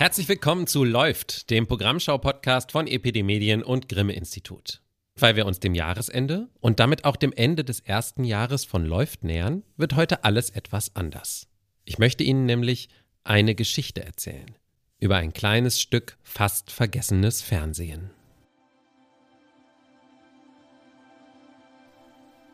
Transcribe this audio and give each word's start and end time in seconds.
Herzlich 0.00 0.30
willkommen 0.30 0.66
zu 0.66 0.82
Läuft, 0.82 1.50
dem 1.50 1.66
Programmschau-Podcast 1.66 2.72
von 2.72 2.86
EPD 2.86 3.22
Medien 3.22 3.62
und 3.62 3.86
Grimme 3.86 4.14
Institut. 4.14 4.80
Weil 5.14 5.36
wir 5.36 5.44
uns 5.44 5.60
dem 5.60 5.74
Jahresende 5.74 6.48
und 6.58 6.80
damit 6.80 7.04
auch 7.04 7.16
dem 7.16 7.34
Ende 7.34 7.64
des 7.64 7.80
ersten 7.80 8.24
Jahres 8.24 8.64
von 8.64 8.86
Läuft 8.86 9.24
nähern, 9.24 9.62
wird 9.76 9.96
heute 9.96 10.24
alles 10.24 10.48
etwas 10.48 10.96
anders. 10.96 11.48
Ich 11.84 11.98
möchte 11.98 12.24
Ihnen 12.24 12.46
nämlich 12.46 12.88
eine 13.24 13.54
Geschichte 13.54 14.02
erzählen 14.02 14.56
über 15.00 15.16
ein 15.16 15.34
kleines 15.34 15.78
Stück 15.78 16.16
fast 16.22 16.70
vergessenes 16.70 17.42
Fernsehen. 17.42 18.08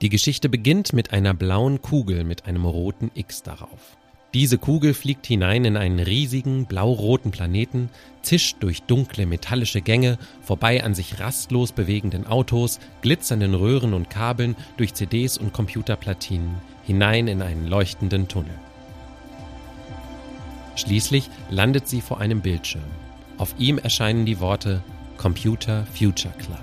Die 0.03 0.09
Geschichte 0.09 0.49
beginnt 0.49 0.93
mit 0.93 1.13
einer 1.13 1.33
blauen 1.33 1.81
Kugel 1.81 2.25
mit 2.25 2.47
einem 2.47 2.65
roten 2.65 3.13
X 3.15 3.45
darauf. 3.45 3.97
Diese 4.35 4.59
Kugel 4.59 4.93
fliegt 4.93 5.27
hinein 5.27 5.65
in 5.65 5.77
einen 5.77 5.99
riesigen 5.99 6.67
blau-roten 6.67 7.31
Planeten, 7.31 7.89
zischt 8.23 8.57
durch 8.61 8.83
dunkle 8.83 9.25
metallische 9.25 9.81
Gänge, 9.81 10.19
vorbei 10.43 10.85
an 10.85 10.95
sich 10.95 11.21
rastlos 11.21 11.73
bewegenden 11.73 12.27
Autos, 12.27 12.79
glitzernden 13.03 13.55
Röhren 13.55 13.95
und 13.95 14.11
Kabeln, 14.11 14.57
durch 14.77 14.95
CDs 14.95 15.39
und 15.39 15.53
Computerplatinen, 15.53 16.57
hinein 16.85 17.29
in 17.29 17.41
einen 17.41 17.67
leuchtenden 17.67 18.29
Tunnel. 18.29 18.59
Schließlich 20.75 21.31
landet 21.49 21.89
sie 21.89 22.03
vor 22.03 22.21
einem 22.21 22.43
Bildschirm. 22.43 22.85
Auf 23.39 23.55
ihm 23.59 23.79
erscheinen 23.79 24.27
die 24.27 24.41
Worte 24.41 24.83
Computer 25.17 25.87
Future 25.95 26.35
Club. 26.39 26.59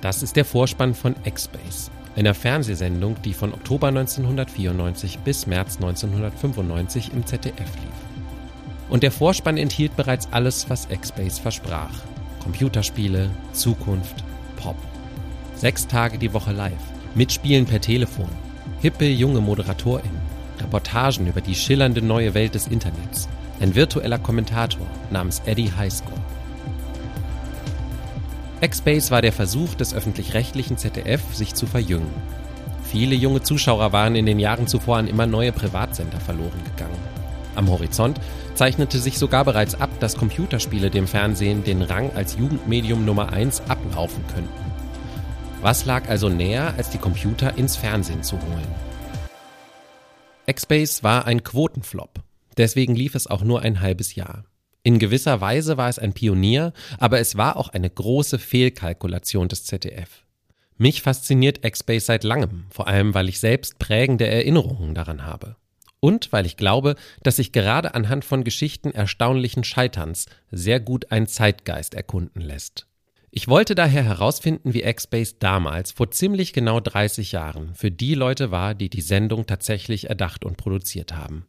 Das 0.00 0.22
ist 0.22 0.36
der 0.36 0.44
Vorspann 0.44 0.94
von 0.94 1.14
X-Space, 1.24 1.90
einer 2.16 2.34
Fernsehsendung, 2.34 3.16
die 3.22 3.34
von 3.34 3.52
Oktober 3.52 3.88
1994 3.88 5.18
bis 5.20 5.46
März 5.46 5.76
1995 5.76 7.12
im 7.12 7.26
ZDF 7.26 7.58
lief. 7.58 8.88
Und 8.88 9.02
der 9.02 9.10
Vorspann 9.10 9.56
enthielt 9.56 9.96
bereits 9.96 10.28
alles, 10.30 10.68
was 10.68 10.88
X-Base 10.90 11.40
versprach. 11.40 12.02
Computerspiele, 12.42 13.30
Zukunft, 13.52 14.22
Pop. 14.56 14.76
Sechs 15.54 15.86
Tage 15.86 16.18
die 16.18 16.32
Woche 16.32 16.52
live, 16.52 16.72
Mitspielen 17.14 17.64
per 17.64 17.80
Telefon, 17.80 18.28
hippe 18.80 19.06
junge 19.06 19.40
ModeratorInnen, 19.40 20.20
Reportagen 20.60 21.26
über 21.26 21.40
die 21.40 21.54
schillernde 21.54 22.02
neue 22.02 22.34
Welt 22.34 22.54
des 22.54 22.66
Internets, 22.66 23.28
ein 23.60 23.74
virtueller 23.74 24.18
Kommentator 24.18 24.86
namens 25.10 25.40
Eddie 25.46 25.72
Highscore. 25.72 26.20
X-Base 28.64 29.10
war 29.10 29.20
der 29.20 29.34
Versuch 29.34 29.74
des 29.74 29.92
öffentlich-rechtlichen 29.92 30.78
ZDF, 30.78 31.20
sich 31.34 31.54
zu 31.54 31.66
verjüngen. 31.66 32.08
Viele 32.82 33.14
junge 33.14 33.42
Zuschauer 33.42 33.92
waren 33.92 34.14
in 34.14 34.24
den 34.24 34.38
Jahren 34.38 34.66
zuvor 34.66 34.96
an 34.96 35.06
immer 35.06 35.26
neue 35.26 35.52
Privatsender 35.52 36.18
verloren 36.18 36.64
gegangen. 36.64 36.96
Am 37.56 37.68
Horizont 37.68 38.18
zeichnete 38.54 38.98
sich 39.00 39.18
sogar 39.18 39.44
bereits 39.44 39.74
ab, 39.74 39.90
dass 40.00 40.16
Computerspiele 40.16 40.88
dem 40.88 41.06
Fernsehen 41.06 41.62
den 41.62 41.82
Rang 41.82 42.10
als 42.14 42.38
Jugendmedium 42.38 43.04
Nummer 43.04 43.34
1 43.34 43.68
ablaufen 43.68 44.24
könnten. 44.34 44.72
Was 45.60 45.84
lag 45.84 46.08
also 46.08 46.30
näher, 46.30 46.72
als 46.78 46.88
die 46.88 46.98
Computer 46.98 47.58
ins 47.58 47.76
Fernsehen 47.76 48.22
zu 48.22 48.36
holen? 48.36 48.74
X-Base 50.46 51.02
war 51.02 51.26
ein 51.26 51.44
Quotenflop. 51.44 52.20
Deswegen 52.56 52.94
lief 52.94 53.14
es 53.14 53.26
auch 53.26 53.42
nur 53.42 53.60
ein 53.60 53.82
halbes 53.82 54.14
Jahr. 54.14 54.44
In 54.86 54.98
gewisser 54.98 55.40
Weise 55.40 55.78
war 55.78 55.88
es 55.88 55.98
ein 55.98 56.12
Pionier, 56.12 56.74
aber 56.98 57.18
es 57.18 57.38
war 57.38 57.56
auch 57.56 57.70
eine 57.70 57.88
große 57.88 58.38
Fehlkalkulation 58.38 59.48
des 59.48 59.64
ZDF. 59.64 60.24
Mich 60.76 61.00
fasziniert 61.00 61.64
X-Base 61.64 62.04
seit 62.04 62.22
langem, 62.22 62.66
vor 62.68 62.86
allem 62.86 63.14
weil 63.14 63.30
ich 63.30 63.40
selbst 63.40 63.78
prägende 63.78 64.26
Erinnerungen 64.26 64.94
daran 64.94 65.24
habe. 65.24 65.56
Und 66.00 66.32
weil 66.32 66.44
ich 66.44 66.58
glaube, 66.58 66.96
dass 67.22 67.36
sich 67.36 67.52
gerade 67.52 67.94
anhand 67.94 68.26
von 68.26 68.44
Geschichten 68.44 68.90
erstaunlichen 68.90 69.64
Scheiterns 69.64 70.26
sehr 70.50 70.80
gut 70.80 71.10
ein 71.10 71.26
Zeitgeist 71.28 71.94
erkunden 71.94 72.42
lässt. 72.42 72.86
Ich 73.30 73.48
wollte 73.48 73.74
daher 73.74 74.04
herausfinden, 74.04 74.74
wie 74.74 74.82
X-Base 74.82 75.36
damals, 75.38 75.92
vor 75.92 76.10
ziemlich 76.10 76.52
genau 76.52 76.78
30 76.78 77.32
Jahren, 77.32 77.74
für 77.74 77.90
die 77.90 78.14
Leute 78.14 78.50
war, 78.50 78.74
die 78.74 78.90
die 78.90 79.00
Sendung 79.00 79.46
tatsächlich 79.46 80.10
erdacht 80.10 80.44
und 80.44 80.58
produziert 80.58 81.14
haben. 81.14 81.46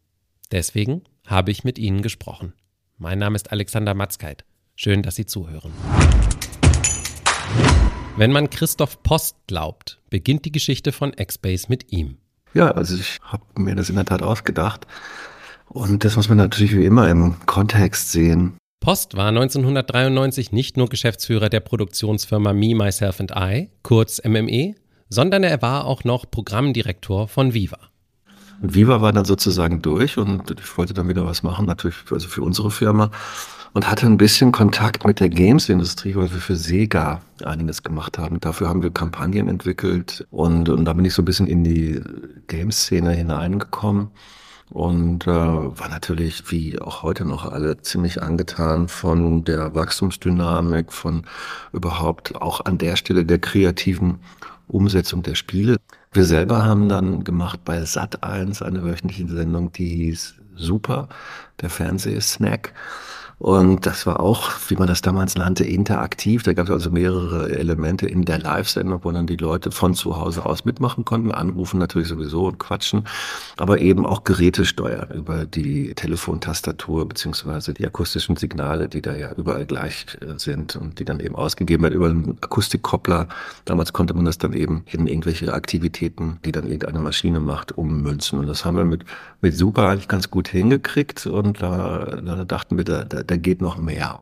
Deswegen 0.54 1.02
habe 1.28 1.52
ich 1.52 1.66
mit 1.66 1.78
ihnen 1.78 2.02
gesprochen. 2.02 2.54
Mein 2.98 3.20
Name 3.20 3.36
ist 3.36 3.52
Alexander 3.52 3.94
Matzkeit. 3.94 4.46
Schön, 4.74 5.02
dass 5.02 5.18
Sie 5.18 5.26
zuhören. 5.26 5.74
Wenn 8.16 8.32
man 8.32 8.50
Christoph 8.50 9.04
Post 9.04 9.36
glaubt, 9.48 10.00
beginnt 10.10 10.46
die 10.46 10.52
Geschichte 10.54 10.94
von 10.94 11.12
X-Base 11.14 11.66
mit 11.68 11.92
ihm. 11.92 12.20
Ja, 12.54 12.72
also 12.72 12.96
ich 12.96 13.20
habe 13.22 13.44
mir 13.58 13.76
das 13.76 13.90
in 13.90 13.96
der 13.96 14.06
Tat 14.06 14.24
ausgedacht. 14.24 14.88
Und 15.68 16.06
das 16.06 16.16
muss 16.16 16.30
man 16.30 16.38
natürlich 16.38 16.74
wie 16.74 16.86
immer 16.86 17.10
im 17.10 17.36
Kontext 17.46 18.14
sehen. 18.14 18.56
Post 18.80 19.18
war 19.18 19.28
1993 19.28 20.54
nicht 20.54 20.78
nur 20.78 20.88
Geschäftsführer 20.88 21.50
der 21.50 21.60
Produktionsfirma 21.60 22.54
Me, 22.54 22.76
Myself 22.76 23.20
and 23.20 23.34
I, 23.36 23.72
kurz 23.84 24.22
MME, 24.24 24.76
sondern 25.10 25.44
er 25.44 25.62
war 25.62 25.84
auch 25.84 26.06
noch 26.06 26.32
Programmdirektor 26.32 27.28
von 27.28 27.54
Viva. 27.54 27.90
Und 28.62 28.76
Viva 28.76 29.02
war 29.02 29.12
dann 29.12 29.26
sozusagen 29.26 29.82
durch 29.82 30.18
und 30.18 30.52
ich 30.60 30.78
wollte 30.78 30.94
dann 30.94 31.08
wieder 31.08 31.26
was 31.26 31.44
machen, 31.44 31.66
natürlich 31.66 31.96
für, 31.96 32.16
also 32.16 32.28
für 32.28 32.42
unsere 32.42 32.72
Firma 32.72 33.12
und 33.74 33.90
hatte 33.90 34.06
ein 34.06 34.18
bisschen 34.18 34.54
Kontakt 34.54 35.06
mit 35.06 35.20
der 35.20 35.28
Games-Industrie, 35.28 36.16
weil 36.16 36.32
wir 36.32 36.40
für 36.40 36.56
Sega 36.56 37.22
einiges 37.44 37.84
gemacht 37.84 38.18
haben. 38.18 38.40
Dafür 38.40 38.70
haben 38.70 38.82
wir 38.82 38.90
Kampagnen 38.90 39.50
entwickelt 39.50 40.26
und, 40.32 40.70
und 40.70 40.86
da 40.86 40.94
bin 40.94 41.04
ich 41.04 41.14
so 41.14 41.22
ein 41.22 41.26
bisschen 41.26 41.48
in 41.48 41.66
die 41.66 42.02
Games-Szene 42.48 43.12
hineingekommen 43.12 44.12
und 44.70 45.28
äh, 45.28 45.30
war 45.30 45.90
natürlich 45.90 46.50
wie 46.52 46.80
auch 46.80 47.04
heute 47.04 47.26
noch 47.26 47.52
alle 47.52 47.82
ziemlich 47.82 48.22
angetan 48.22 48.88
von 48.88 49.44
der 49.44 49.76
Wachstumsdynamik, 49.76 50.94
von 50.94 51.26
überhaupt 51.74 52.36
auch 52.36 52.64
an 52.66 52.78
der 52.78 52.96
Stelle 52.96 53.26
der 53.26 53.40
kreativen 53.40 54.20
Umsetzung 54.68 55.22
der 55.22 55.36
Spiele. 55.36 55.78
Wir 56.16 56.24
selber 56.24 56.64
haben 56.64 56.88
dann 56.88 57.26
gemacht 57.26 57.66
bei 57.66 57.84
Sat1 57.84 58.64
eine 58.64 58.84
wöchentliche 58.86 59.28
Sendung, 59.28 59.74
die 59.74 59.90
hieß 59.90 60.36
Super, 60.56 61.10
der 61.60 61.70
Fernsehsnack. 61.70 62.74
Und 63.38 63.86
das 63.86 64.06
war 64.06 64.22
auch, 64.22 64.52
wie 64.70 64.76
man 64.76 64.88
das 64.88 65.02
damals 65.02 65.36
nannte, 65.36 65.66
interaktiv. 65.66 66.44
Da 66.44 66.54
gab 66.54 66.68
es 66.68 66.72
also 66.72 66.90
mehrere 66.90 67.50
Elemente 67.50 68.08
in 68.08 68.24
der 68.24 68.40
Live-Sendung, 68.40 69.02
wo 69.04 69.12
dann 69.12 69.28
die 69.28 69.36
Leute 69.36 69.72
von 69.72 69.94
zu 69.94 70.16
Hause 70.16 70.46
aus 70.46 70.64
mitmachen 70.64 71.04
konnten, 71.04 71.32
anrufen 71.32 71.78
natürlich 71.78 72.08
sowieso 72.08 72.46
und 72.46 72.60
quatschen, 72.60 73.04
aber 73.58 73.80
eben 73.80 74.06
auch 74.06 74.24
Geräte 74.24 74.64
steuern 74.64 75.10
über 75.14 75.46
die 75.46 75.94
Telefontastatur 75.96 77.10
beziehungsweise 77.10 77.74
die 77.74 77.86
akustischen 77.86 78.38
Signale, 78.38 78.88
die 78.88 79.02
da 79.02 79.14
ja 79.14 79.34
überall 79.34 79.66
gleich 79.66 80.06
äh, 80.22 80.40
sind 80.40 80.78
und 80.78 81.00
die 81.00 81.06
dann 81.06 81.20
eben 81.20 81.36
ausgegeben 81.36 81.84
werden 81.84 81.94
über 81.94 82.08
einen 82.08 82.38
Akustikkoppler. 82.40 83.28
Damals 83.66 83.92
konnte 83.92 84.14
man 84.14 84.24
das 84.24 84.38
dann 84.38 84.54
eben 84.54 84.86
in 84.92 85.08
irgendwelche 85.08 85.54
Aktivitäten, 85.54 86.40
die 86.46 86.54
dann 86.54 86.66
irgendeine 86.66 87.00
Maschine 87.00 87.42
macht, 87.42 87.74
ummünzen. 87.78 88.40
Und 88.40 88.48
das 88.48 88.64
haben 88.64 88.78
wir 88.78 88.86
mit, 88.86 89.04
mit 89.42 89.58
Super 89.58 89.90
eigentlich 89.90 90.08
ganz 90.08 90.32
gut 90.32 90.48
hingekriegt 90.48 91.26
und 91.28 91.62
da, 91.62 92.22
da 92.24 92.46
dachten 92.46 92.78
wir, 92.78 92.86
da, 92.86 93.04
da 93.04 93.25
da 93.26 93.38
geht 93.38 93.62
noch 93.62 93.78
mehr. 93.78 94.20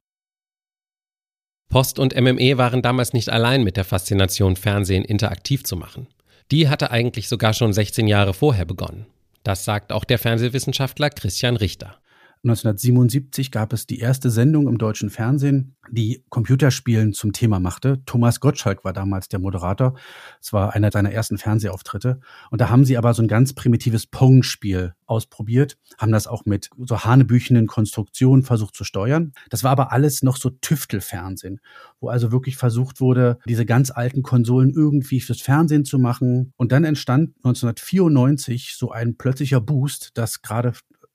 Post 1.70 1.98
und 1.98 2.16
MME 2.16 2.58
waren 2.58 2.82
damals 2.82 3.14
nicht 3.14 3.30
allein 3.30 3.64
mit 3.64 3.78
der 3.78 3.86
Faszination, 3.86 4.56
Fernsehen 4.56 5.04
interaktiv 5.04 5.64
zu 5.64 5.76
machen. 5.76 6.08
Die 6.52 6.70
hatte 6.70 6.92
eigentlich 6.92 7.28
sogar 7.28 7.54
schon 7.54 7.74
16 7.74 8.08
Jahre 8.08 8.34
vorher 8.34 8.66
begonnen. 8.66 9.08
Das 9.44 9.66
sagt 9.66 9.92
auch 9.92 10.04
der 10.04 10.20
Fernsehwissenschaftler 10.20 11.10
Christian 11.10 11.56
Richter. 11.56 12.00
1977 12.46 13.52
gab 13.52 13.72
es 13.72 13.88
die 13.88 14.00
erste 14.00 14.30
Sendung 14.30 14.68
im 14.68 14.78
deutschen 14.78 15.10
Fernsehen, 15.10 15.78
die 15.90 16.26
Computerspielen 16.28 17.14
zum 17.14 17.32
Thema 17.32 17.62
machte. 17.62 18.04
Thomas 18.06 18.42
Gottschalk 18.42 18.84
war 18.84 18.92
damals 18.92 19.30
der 19.30 19.40
Moderator. 19.40 19.94
Es 20.42 20.52
war 20.52 20.74
einer 20.74 20.92
seiner 20.92 21.14
ersten 21.14 21.38
Fernsehauftritte. 21.38 22.20
Und 22.52 22.60
da 22.60 22.70
haben 22.70 22.84
sie 22.84 22.98
aber 22.98 23.14
so 23.14 23.22
ein 23.22 23.30
ganz 23.30 23.54
primitives 23.54 24.08
Pong-Spiel 24.08 24.94
ausprobiert, 25.06 25.78
haben 25.98 26.12
das 26.12 26.28
auch 26.28 26.46
mit 26.46 26.70
so 26.78 27.00
hanebüchenden 27.06 27.68
Konstruktionen 27.68 28.44
versucht 28.44 28.76
zu 28.76 28.84
steuern. 28.84 29.32
Das 29.50 29.64
war 29.64 29.72
aber 29.72 29.94
alles 29.94 30.22
noch 30.22 30.36
so 30.36 30.50
Tüftelfernsehen, 30.50 31.62
wo 32.02 32.10
also 32.10 32.34
wirklich 32.34 32.58
versucht 32.58 33.00
wurde, 33.00 33.38
diese 33.48 33.66
ganz 33.66 33.90
alten 33.90 34.22
Konsolen 34.22 34.72
irgendwie 34.72 35.22
fürs 35.22 35.40
Fernsehen 35.40 35.86
zu 35.86 35.98
machen. 35.98 36.52
Und 36.58 36.74
dann 36.74 36.84
entstand 36.84 37.36
1994 37.38 38.76
so 38.76 38.92
ein 38.92 39.16
plötzlicher 39.16 39.62
Boost, 39.62 40.12
dass 40.16 40.42
gerade 40.42 40.74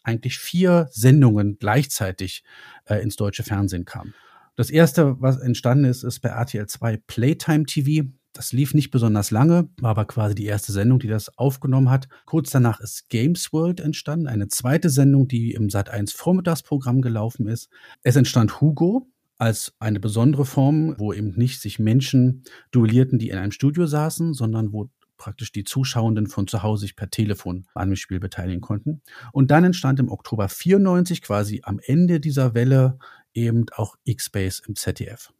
eigentlich 0.08 0.38
vier 0.38 0.88
Sendungen 0.90 1.58
gleichzeitig 1.58 2.42
äh, 2.86 2.96
ins 3.02 3.16
deutsche 3.16 3.42
Fernsehen 3.42 3.84
kamen. 3.84 4.14
Das 4.56 4.70
erste, 4.70 5.20
was 5.20 5.38
entstanden 5.38 5.84
ist, 5.84 6.02
ist 6.02 6.20
bei 6.20 6.30
RTL 6.30 6.66
2 6.66 6.96
Playtime 7.06 7.64
TV. 7.64 8.08
Das 8.32 8.52
lief 8.52 8.74
nicht 8.74 8.90
besonders 8.90 9.30
lange, 9.30 9.68
war 9.80 9.90
aber 9.90 10.04
quasi 10.04 10.34
die 10.34 10.46
erste 10.46 10.72
Sendung, 10.72 10.98
die 10.98 11.08
das 11.08 11.38
aufgenommen 11.38 11.90
hat. 11.90 12.08
Kurz 12.24 12.50
danach 12.50 12.80
ist 12.80 13.08
Games 13.08 13.52
World 13.52 13.80
entstanden, 13.80 14.26
eine 14.26 14.48
zweite 14.48 14.90
Sendung, 14.90 15.28
die 15.28 15.52
im 15.52 15.68
Sat1 15.68 16.16
Vormittagsprogramm 16.16 17.02
gelaufen 17.02 17.46
ist. 17.46 17.68
Es 18.02 18.16
entstand 18.16 18.60
Hugo 18.60 19.08
als 19.38 19.74
eine 19.78 20.00
besondere 20.00 20.44
Form, 20.44 20.96
wo 20.98 21.12
eben 21.12 21.30
nicht 21.36 21.60
sich 21.60 21.78
Menschen 21.78 22.42
duellierten, 22.72 23.18
die 23.18 23.30
in 23.30 23.38
einem 23.38 23.52
Studio 23.52 23.86
saßen, 23.86 24.34
sondern 24.34 24.72
wo 24.72 24.90
praktisch 25.18 25.52
die 25.52 25.64
Zuschauenden 25.64 26.28
von 26.28 26.46
zu 26.46 26.62
Hause 26.62 26.82
sich 26.82 26.96
per 26.96 27.10
Telefon 27.10 27.66
an 27.74 27.90
dem 27.90 27.96
Spiel 27.96 28.20
beteiligen 28.20 28.60
konnten. 28.60 29.02
Und 29.32 29.50
dann 29.50 29.64
entstand 29.64 30.00
im 30.00 30.10
Oktober 30.10 30.48
94 30.48 31.20
quasi 31.22 31.60
am 31.64 31.80
Ende 31.84 32.20
dieser 32.20 32.54
Welle 32.54 32.98
eben 33.34 33.66
auch 33.74 33.96
X-Base 34.04 34.62
im 34.66 34.76
ZDF. 34.76 35.32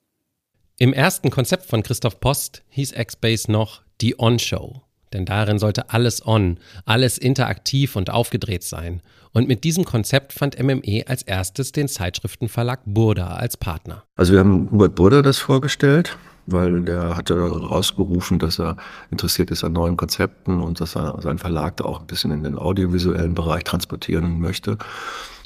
Im 0.76 0.92
ersten 0.92 1.30
Konzept 1.30 1.66
von 1.66 1.82
Christoph 1.82 2.20
Post 2.20 2.62
hieß 2.68 2.92
X-Base 2.92 3.50
noch 3.50 3.82
die 4.00 4.18
On-Show. 4.20 4.82
Denn 5.12 5.24
darin 5.24 5.58
sollte 5.58 5.90
alles 5.90 6.26
on, 6.26 6.58
alles 6.84 7.16
interaktiv 7.16 7.96
und 7.96 8.10
aufgedreht 8.10 8.62
sein. 8.62 9.00
Und 9.32 9.48
mit 9.48 9.64
diesem 9.64 9.84
Konzept 9.84 10.32
fand 10.32 10.62
MME 10.62 11.04
als 11.06 11.22
erstes 11.22 11.72
den 11.72 11.88
Zeitschriftenverlag 11.88 12.80
Burda 12.84 13.28
als 13.28 13.56
Partner. 13.56 14.04
Also 14.16 14.34
wir 14.34 14.40
haben 14.40 14.70
Hubert 14.70 14.94
Burda 14.94 15.22
das 15.22 15.38
vorgestellt 15.38 16.18
weil 16.50 16.82
der 16.82 17.16
hatte 17.16 17.38
rausgerufen, 17.38 18.38
dass 18.38 18.58
er 18.58 18.76
interessiert 19.10 19.50
ist 19.50 19.64
an 19.64 19.72
neuen 19.72 19.96
Konzepten 19.96 20.60
und 20.60 20.80
dass 20.80 20.96
er 20.96 21.20
seinen 21.20 21.38
Verlag 21.38 21.76
da 21.76 21.84
auch 21.84 22.00
ein 22.00 22.06
bisschen 22.06 22.30
in 22.30 22.42
den 22.42 22.56
audiovisuellen 22.56 23.34
Bereich 23.34 23.64
transportieren 23.64 24.40
möchte. 24.40 24.78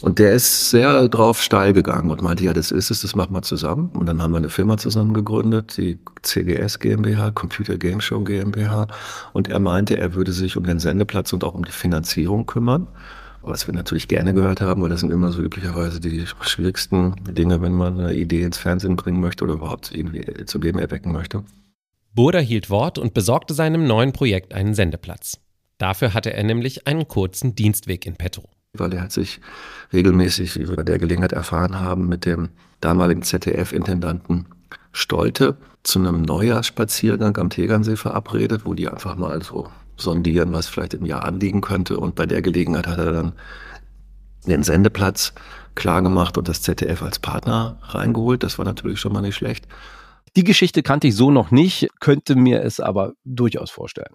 Und 0.03 0.19
der 0.19 0.33
ist 0.33 0.71
sehr 0.71 1.09
drauf 1.09 1.41
steil 1.41 1.73
gegangen 1.73 2.11
und 2.11 2.23
meinte, 2.23 2.43
ja, 2.43 2.53
das 2.53 2.73
ist 2.73 2.91
es, 2.91 3.03
das 3.03 3.15
machen 3.15 3.33
wir 3.35 3.43
zusammen. 3.43 3.91
Und 3.95 4.07
dann 4.07 4.21
haben 4.21 4.33
wir 4.33 4.39
eine 4.39 4.49
Firma 4.49 4.77
zusammen 4.77 5.15
gegründet, 5.15 5.77
die 5.77 5.99
CGS 6.23 6.81
GmbH, 6.81 7.31
Computer 7.31 7.79
Game 7.79 8.01
Show 8.01 8.21
GmbH. 8.21 8.89
Und 9.33 9.49
er 9.49 9.61
meinte, 9.61 9.97
er 9.97 10.15
würde 10.15 10.33
sich 10.33 10.57
um 10.57 10.65
den 10.65 10.81
Sendeplatz 10.81 11.33
und 11.33 11.45
auch 11.45 11.55
um 11.55 11.65
die 11.65 11.71
Finanzierung 11.71 12.47
kümmern 12.47 12.89
was 13.43 13.67
wir 13.67 13.75
natürlich 13.75 14.09
gerne 14.09 14.35
gehört 14.35 14.61
haben, 14.61 14.83
weil 14.83 14.91
das 14.91 15.01
sind 15.01 15.13
immer 15.13 15.33
so 15.33 15.43
üblicherweise 15.43 16.01
die 16.01 16.25
schwierigsten 16.43 17.15
Dinge, 17.25 17.61
wenn 17.61 17.73
man 17.73 17.99
eine 17.99 18.15
Idee 18.15 18.43
ins 18.43 18.59
Fernsehen 18.59 18.97
bringen 18.97 19.21
möchte 19.21 19.45
oder 19.45 19.55
überhaupt 19.55 19.93
irgendwie 19.93 20.45
zu 20.45 20.59
Leben 20.59 20.79
erwecken 20.79 21.13
möchte. 21.13 21.45
Burda 22.15 22.39
hielt 22.39 22.71
Wort 22.71 22.99
und 22.99 23.15
besorgte 23.15 23.55
seinem 23.55 23.87
neuen 23.87 24.13
Projekt 24.13 24.55
einen 24.55 24.75
Sendeplatz. 24.75 25.39
Dafür 25.79 26.15
hatte 26.15 26.33
er 26.33 26.45
nämlich 26.45 26.87
einen 26.87 27.09
kurzen 27.09 27.55
Dienstweg 27.55 28.07
in 28.07 28.17
petto. 28.17 28.49
Weil 28.75 28.93
er 28.93 29.03
hat 29.03 29.13
sich 29.13 29.41
regelmäßig, 29.93 30.57
wie 30.57 30.69
wir 30.69 30.77
bei 30.77 30.83
der 30.83 30.99
Gelegenheit 30.99 31.33
erfahren 31.33 31.81
haben, 31.81 32.09
mit 32.09 32.25
dem 32.25 32.51
damaligen 32.81 33.23
ZDF-Intendanten 33.23 34.47
Stolte 34.93 35.57
zu 35.83 35.99
einem 35.99 36.23
Neujahrsspaziergang 36.23 37.37
am 37.39 37.51
Tegernsee 37.51 37.97
verabredet, 37.97 38.65
wo 38.65 38.75
die 38.75 38.89
einfach 38.89 39.17
mal 39.17 39.43
so 39.43 39.69
sondieren, 40.03 40.53
was 40.53 40.67
vielleicht 40.67 40.95
im 40.95 41.07
Jahr 41.07 41.25
anliegen 41.25 41.61
könnte. 41.61 41.99
Und 41.99 42.15
bei 42.15 42.27
der 42.27 42.43
Gelegenheit 42.43 42.87
hat 42.87 42.99
er 42.99 43.13
dann 43.13 43.33
den 44.47 44.63
Sendeplatz 44.63 45.33
klargemacht 45.75 46.37
und 46.37 46.49
das 46.49 46.63
ZDF 46.63 47.03
als 47.03 47.19
Partner 47.19 47.79
reingeholt. 47.83 48.43
Das 48.43 48.59
war 48.59 48.65
natürlich 48.65 49.01
schon 49.01 49.13
mal 49.13 49.23
nicht 49.23 49.37
schlecht. 49.37 49.67
Die 50.37 50.45
Geschichte 50.45 50.83
kannte 50.83 51.09
ich 51.09 51.17
so 51.17 51.31
noch 51.31 51.51
nicht, 51.51 51.89
könnte 52.01 52.35
mir 52.35 52.63
es 52.63 52.81
aber 52.81 53.13
durchaus 53.25 53.71
vorstellen. 53.71 54.15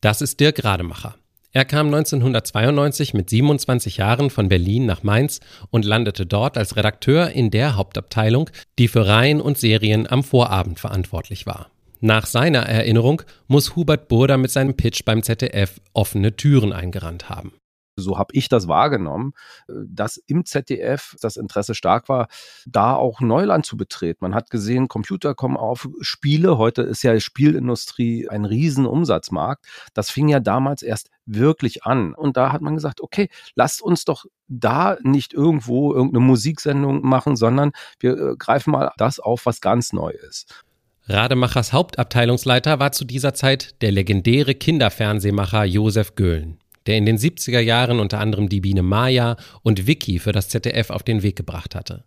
Das 0.00 0.20
ist 0.20 0.40
Dirk 0.40 0.64
Rademacher. 0.64 1.14
Er 1.52 1.64
kam 1.64 1.86
1992 1.86 3.14
mit 3.14 3.30
27 3.30 3.96
Jahren 3.96 4.28
von 4.28 4.48
Berlin 4.48 4.84
nach 4.84 5.02
Mainz 5.02 5.40
und 5.70 5.86
landete 5.86 6.26
dort 6.26 6.58
als 6.58 6.76
Redakteur 6.76 7.30
in 7.30 7.50
der 7.50 7.76
Hauptabteilung, 7.76 8.50
die 8.78 8.88
für 8.88 9.06
Reihen 9.06 9.40
und 9.40 9.56
Serien 9.56 10.06
am 10.06 10.22
Vorabend 10.22 10.78
verantwortlich 10.78 11.46
war. 11.46 11.70
Nach 12.00 12.26
seiner 12.26 12.60
Erinnerung 12.60 13.22
muss 13.48 13.74
Hubert 13.74 14.08
Burda 14.08 14.36
mit 14.36 14.50
seinem 14.50 14.76
Pitch 14.76 15.04
beim 15.04 15.22
ZDF 15.22 15.80
offene 15.94 16.36
Türen 16.36 16.72
eingerannt 16.72 17.30
haben. 17.30 17.52
So 17.98 18.18
habe 18.18 18.34
ich 18.34 18.50
das 18.50 18.68
wahrgenommen, 18.68 19.32
dass 19.68 20.18
im 20.18 20.44
ZDF 20.44 21.16
das 21.22 21.38
Interesse 21.38 21.74
stark 21.74 22.10
war, 22.10 22.28
da 22.66 22.94
auch 22.94 23.20
Neuland 23.22 23.64
zu 23.64 23.78
betreten. 23.78 24.18
Man 24.20 24.34
hat 24.34 24.50
gesehen, 24.50 24.88
Computer 24.88 25.34
kommen 25.34 25.56
auf, 25.56 25.88
Spiele, 26.02 26.58
heute 26.58 26.82
ist 26.82 27.02
ja 27.02 27.18
Spielindustrie 27.18 28.28
ein 28.28 28.44
Riesenumsatzmarkt. 28.44 29.64
Das 29.94 30.10
fing 30.10 30.28
ja 30.28 30.40
damals 30.40 30.82
erst 30.82 31.08
wirklich 31.24 31.84
an. 31.84 32.14
Und 32.14 32.36
da 32.36 32.52
hat 32.52 32.60
man 32.60 32.74
gesagt, 32.74 33.00
okay, 33.00 33.30
lasst 33.54 33.80
uns 33.80 34.04
doch 34.04 34.26
da 34.46 34.98
nicht 35.02 35.32
irgendwo 35.32 35.94
irgendeine 35.94 36.24
Musiksendung 36.24 37.00
machen, 37.00 37.34
sondern 37.34 37.72
wir 37.98 38.16
äh, 38.16 38.36
greifen 38.36 38.72
mal 38.72 38.92
das 38.98 39.18
auf, 39.18 39.46
was 39.46 39.62
ganz 39.62 39.94
neu 39.94 40.10
ist. 40.10 40.64
Rademachers 41.08 41.72
Hauptabteilungsleiter 41.72 42.80
war 42.80 42.90
zu 42.90 43.04
dieser 43.04 43.32
Zeit 43.32 43.80
der 43.80 43.92
legendäre 43.92 44.56
Kinderfernsehmacher 44.56 45.64
Josef 45.64 46.16
Göhlen, 46.16 46.58
der 46.86 46.96
in 46.96 47.06
den 47.06 47.16
70er 47.16 47.60
Jahren 47.60 48.00
unter 48.00 48.18
anderem 48.18 48.48
die 48.48 48.60
Biene 48.60 48.82
Maya 48.82 49.36
und 49.62 49.86
Vicky 49.86 50.18
für 50.18 50.32
das 50.32 50.48
ZDF 50.48 50.90
auf 50.90 51.04
den 51.04 51.22
Weg 51.22 51.36
gebracht 51.36 51.76
hatte. 51.76 52.04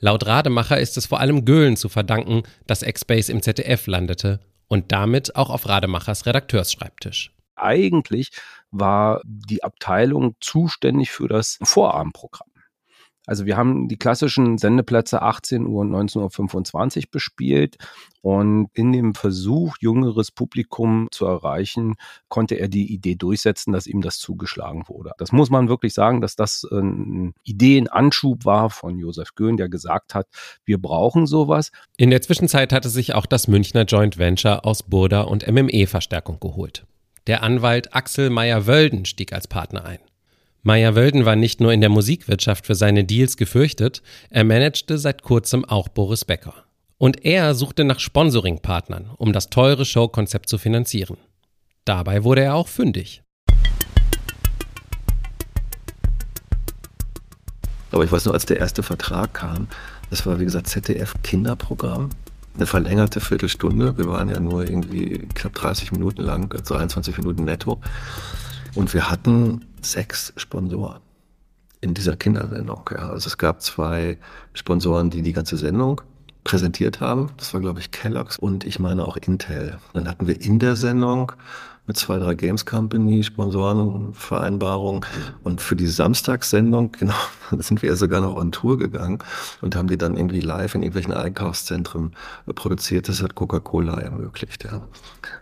Laut 0.00 0.26
Rademacher 0.26 0.80
ist 0.80 0.96
es 0.96 1.06
vor 1.06 1.20
allem 1.20 1.44
Göhlen 1.44 1.76
zu 1.76 1.88
verdanken, 1.88 2.42
dass 2.66 2.82
X-Base 2.82 3.30
im 3.30 3.40
ZDF 3.40 3.86
landete 3.86 4.40
und 4.66 4.90
damit 4.90 5.36
auch 5.36 5.50
auf 5.50 5.68
Rademachers 5.68 6.26
Redakteursschreibtisch. 6.26 7.32
Eigentlich 7.54 8.30
war 8.72 9.20
die 9.24 9.62
Abteilung 9.62 10.34
zuständig 10.40 11.12
für 11.12 11.28
das 11.28 11.60
Vorabendprogramm. 11.62 12.48
Also 13.26 13.46
wir 13.46 13.56
haben 13.56 13.88
die 13.88 13.96
klassischen 13.96 14.58
Sendeplätze 14.58 15.22
18 15.22 15.66
Uhr 15.66 15.80
und 15.80 15.90
19.25 15.90 16.96
Uhr 16.96 17.02
bespielt 17.10 17.76
und 18.20 18.68
in 18.74 18.92
dem 18.92 19.14
Versuch, 19.14 19.76
jüngeres 19.80 20.30
Publikum 20.30 21.08
zu 21.10 21.26
erreichen, 21.26 21.94
konnte 22.28 22.56
er 22.56 22.68
die 22.68 22.92
Idee 22.92 23.14
durchsetzen, 23.14 23.72
dass 23.72 23.86
ihm 23.86 24.00
das 24.00 24.18
zugeschlagen 24.18 24.84
wurde. 24.88 25.12
Das 25.18 25.32
muss 25.32 25.50
man 25.50 25.68
wirklich 25.68 25.94
sagen, 25.94 26.20
dass 26.20 26.36
das 26.36 26.66
ein 26.70 27.34
Ideenanschub 27.44 28.44
war 28.44 28.70
von 28.70 28.98
Josef 28.98 29.34
Göhn, 29.34 29.56
der 29.56 29.68
gesagt 29.68 30.14
hat, 30.14 30.26
wir 30.64 30.80
brauchen 30.80 31.26
sowas. 31.26 31.70
In 31.96 32.10
der 32.10 32.22
Zwischenzeit 32.22 32.72
hatte 32.72 32.88
sich 32.88 33.14
auch 33.14 33.26
das 33.26 33.48
Münchner 33.48 33.84
Joint 33.84 34.18
Venture 34.18 34.64
aus 34.64 34.82
Burda 34.82 35.22
und 35.22 35.46
MME 35.46 35.86
Verstärkung 35.86 36.40
geholt. 36.40 36.86
Der 37.26 37.42
Anwalt 37.42 37.94
Axel 37.94 38.28
Meyer-Wölden 38.28 39.06
stieg 39.06 39.32
als 39.32 39.48
Partner 39.48 39.84
ein. 39.86 39.98
Meyer-Wölden 40.66 41.26
war 41.26 41.36
nicht 41.36 41.60
nur 41.60 41.74
in 41.74 41.82
der 41.82 41.90
Musikwirtschaft 41.90 42.64
für 42.64 42.74
seine 42.74 43.04
Deals 43.04 43.36
gefürchtet, 43.36 44.02
er 44.30 44.44
managte 44.44 44.96
seit 44.96 45.22
kurzem 45.22 45.66
auch 45.66 45.88
Boris 45.88 46.24
Becker. 46.24 46.54
Und 46.96 47.22
er 47.26 47.54
suchte 47.54 47.84
nach 47.84 48.00
Sponsoring-Partnern, 48.00 49.10
um 49.18 49.34
das 49.34 49.50
teure 49.50 49.84
Showkonzept 49.84 50.48
zu 50.48 50.56
finanzieren. 50.56 51.18
Dabei 51.84 52.24
wurde 52.24 52.44
er 52.44 52.54
auch 52.54 52.68
fündig. 52.68 53.22
Aber 57.92 58.02
ich 58.02 58.10
weiß 58.10 58.24
nur, 58.24 58.32
als 58.32 58.46
der 58.46 58.58
erste 58.58 58.82
Vertrag 58.82 59.34
kam, 59.34 59.68
das 60.08 60.24
war 60.24 60.40
wie 60.40 60.46
gesagt 60.46 60.68
ZDF 60.68 61.12
Kinderprogramm, 61.22 62.08
eine 62.54 62.66
verlängerte 62.66 63.20
Viertelstunde. 63.20 63.98
Wir 63.98 64.08
waren 64.08 64.30
ja 64.30 64.40
nur 64.40 64.64
irgendwie 64.64 65.28
knapp 65.34 65.54
30 65.56 65.92
Minuten 65.92 66.22
lang, 66.22 66.48
23 66.48 67.18
Minuten 67.18 67.44
netto. 67.44 67.82
Und 68.74 68.92
wir 68.92 69.10
hatten 69.10 69.64
sechs 69.82 70.32
Sponsoren 70.36 71.00
in 71.80 71.94
dieser 71.94 72.16
Kindersendung. 72.16 72.88
Ja. 72.90 73.10
Also 73.10 73.28
es 73.28 73.38
gab 73.38 73.62
zwei 73.62 74.18
Sponsoren, 74.52 75.10
die 75.10 75.22
die 75.22 75.32
ganze 75.32 75.56
Sendung 75.56 76.00
präsentiert 76.42 77.00
haben. 77.00 77.30
Das 77.36 77.54
war, 77.54 77.60
glaube 77.60 77.80
ich, 77.80 77.90
Kellogg's 77.90 78.38
und 78.38 78.64
ich 78.64 78.78
meine 78.78 79.06
auch 79.06 79.16
Intel. 79.16 79.78
Dann 79.92 80.08
hatten 80.08 80.26
wir 80.26 80.40
in 80.40 80.58
der 80.58 80.76
Sendung 80.76 81.32
mit 81.86 81.98
zwei, 81.98 82.18
drei 82.18 82.34
Games 82.34 82.64
Company, 82.64 83.22
Sponsoren, 83.22 84.14
Vereinbarungen. 84.14 85.04
Und 85.42 85.60
für 85.60 85.76
die 85.76 85.86
Samstagssendung, 85.86 86.92
genau, 86.98 87.14
sind 87.50 87.82
wir 87.82 87.90
ja 87.90 87.96
sogar 87.96 88.20
noch 88.20 88.36
on 88.36 88.52
Tour 88.52 88.78
gegangen 88.78 89.18
und 89.60 89.76
haben 89.76 89.88
die 89.88 89.98
dann 89.98 90.16
irgendwie 90.16 90.40
live 90.40 90.74
in 90.74 90.82
irgendwelchen 90.82 91.12
Einkaufszentren 91.12 92.16
produziert. 92.54 93.08
Das 93.08 93.22
hat 93.22 93.34
Coca-Cola 93.34 94.00
ermöglicht, 94.00 94.64
ja. 94.64 94.86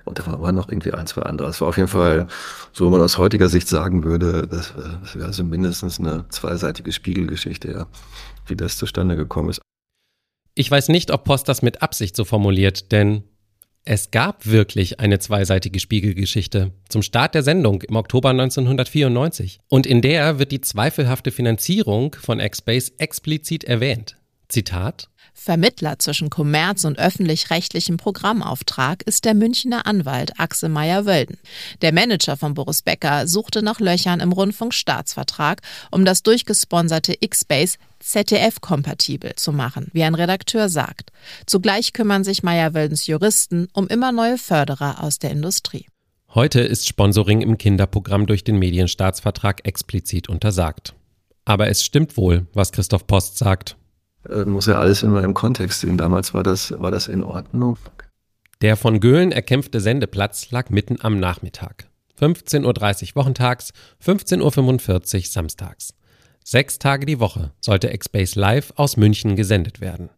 Und 0.05 0.19
da 0.19 0.41
waren 0.41 0.55
noch 0.55 0.69
irgendwie 0.69 0.93
ein, 0.93 1.07
zwei 1.07 1.23
andere. 1.23 1.49
Es 1.49 1.61
war 1.61 1.69
auf 1.69 1.77
jeden 1.77 1.89
Fall, 1.89 2.27
so 2.73 2.91
man 2.91 3.01
aus 3.01 3.19
heutiger 3.19 3.49
Sicht 3.49 3.69
sagen 3.69 4.03
würde, 4.03 4.49
das, 4.49 4.75
das 5.01 5.15
wäre 5.15 5.27
also 5.27 5.45
mindestens 5.45 6.01
eine 6.01 6.25
zweiseitige 6.29 6.91
Spiegelgeschichte, 6.91 7.71
ja, 7.71 7.87
wie 8.47 8.57
das 8.57 8.77
zustande 8.77 9.17
gekommen 9.17 9.51
ist. 9.51 9.61
Ich 10.55 10.71
weiß 10.71 10.89
nicht, 10.89 11.11
ob 11.13 11.25
Post 11.25 11.49
das 11.49 11.63
mit 11.63 11.83
Absicht 11.83 12.15
so 12.15 12.25
formuliert, 12.25 12.93
denn 12.93 13.23
es 13.85 14.13
gab 14.13 14.47
wirklich 14.47 15.01
eine 15.01 15.19
zweiseitige 15.19 15.81
Spiegelgeschichte 15.81 16.71
zum 16.89 17.03
Start 17.03 17.35
der 17.35 17.43
Sendung 17.43 17.83
im 17.83 17.97
Oktober 17.97 18.31
1994 18.31 19.59
und 19.69 19.87
in 19.87 20.03
der 20.03 20.39
wird 20.39 20.53
die 20.53 20.61
zweifelhafte 20.61 21.33
Finanzierung 21.33 22.15
von 22.21 22.39
X-Base 22.39 22.93
explizit 22.99 23.65
erwähnt. 23.65 24.19
Zitat 24.49 25.09
Vermittler 25.35 25.99
zwischen 25.99 26.31
Kommerz 26.31 26.85
und 26.85 26.99
öffentlich-rechtlichem 26.99 27.97
Programmauftrag 27.97 29.03
ist 29.03 29.25
der 29.25 29.35
Münchner 29.35 29.87
Anwalt 29.87 30.39
Axel 30.39 30.69
Meyer-Wölden. 30.69 31.39
Der 31.81 31.93
Manager 31.93 32.37
von 32.37 32.55
Boris 32.55 32.83
Becker 32.83 33.27
suchte 33.27 33.63
nach 33.63 33.81
Löchern 33.81 34.21
im 34.21 34.33
Rundfunkstaatsvertrag, 34.33 35.61
um 35.91 36.05
das 36.05 36.23
durchgesponserte 36.23 37.17
X-Base 37.19 37.79
ZDF-kompatibel 38.01 39.35
zu 39.37 39.53
machen, 39.53 39.89
wie 39.93 40.03
ein 40.03 40.15
Redakteur 40.15 40.69
sagt. 40.69 41.11
Zugleich 41.47 41.93
kümmern 41.93 42.25
sich 42.25 42.43
Meyer-Wöldens 42.43 43.07
Juristen 43.07 43.69
um 43.73 43.89
immer 43.89 44.13
neue 44.13 44.39
Förderer 44.39 45.03
aus 45.03 45.19
der 45.19 45.31
Industrie. 45.31 45.87
Heute 46.35 46.61
ist 46.61 46.87
Sponsoring 46.87 47.43
im 47.43 47.59
Kinderprogramm 47.59 48.27
durch 48.27 48.45
den 48.45 48.59
Medienstaatsvertrag 48.59 49.67
explizit 49.67 50.29
untersagt. 50.29 50.95
Aber 51.45 51.69
es 51.69 51.85
stimmt 51.85 52.17
wohl, 52.17 52.47
was 52.55 52.73
Christoph 52.73 53.07
Post 53.07 53.39
sagt. 53.39 53.77
Äh, 54.29 54.45
muss 54.45 54.67
ja 54.67 54.79
alles 54.79 55.03
in 55.03 55.11
meinem 55.11 55.35
Kontext 55.35 55.81
sehen. 55.81 55.99
Damals 55.99 56.35
war 56.35 56.43
das, 56.43 56.73
war 56.79 56.91
das 56.91 57.09
in 57.09 57.23
Ordnung. 57.23 57.79
Der 58.61 58.77
von 58.77 59.01
Göhlen 59.01 59.33
erkämpfte 59.33 59.81
Sendeplatz 59.81 60.51
lag 60.51 60.71
mitten 60.71 60.99
am 61.01 61.19
Nachmittag. 61.19 61.89
15.30 62.21 63.11
Uhr 63.11 63.17
wochentags, 63.17 63.73
15.45 64.05 65.17
Uhr 65.17 65.23
samstags. 65.25 65.95
Sechs 66.45 66.79
Tage 66.79 67.07
die 67.07 67.19
Woche 67.19 67.53
sollte 67.61 67.93
X-Base 67.93 68.39
Live 68.39 68.73
aus 68.77 68.97
München 68.97 69.37
gesendet 69.37 69.81
werden. 69.81 70.11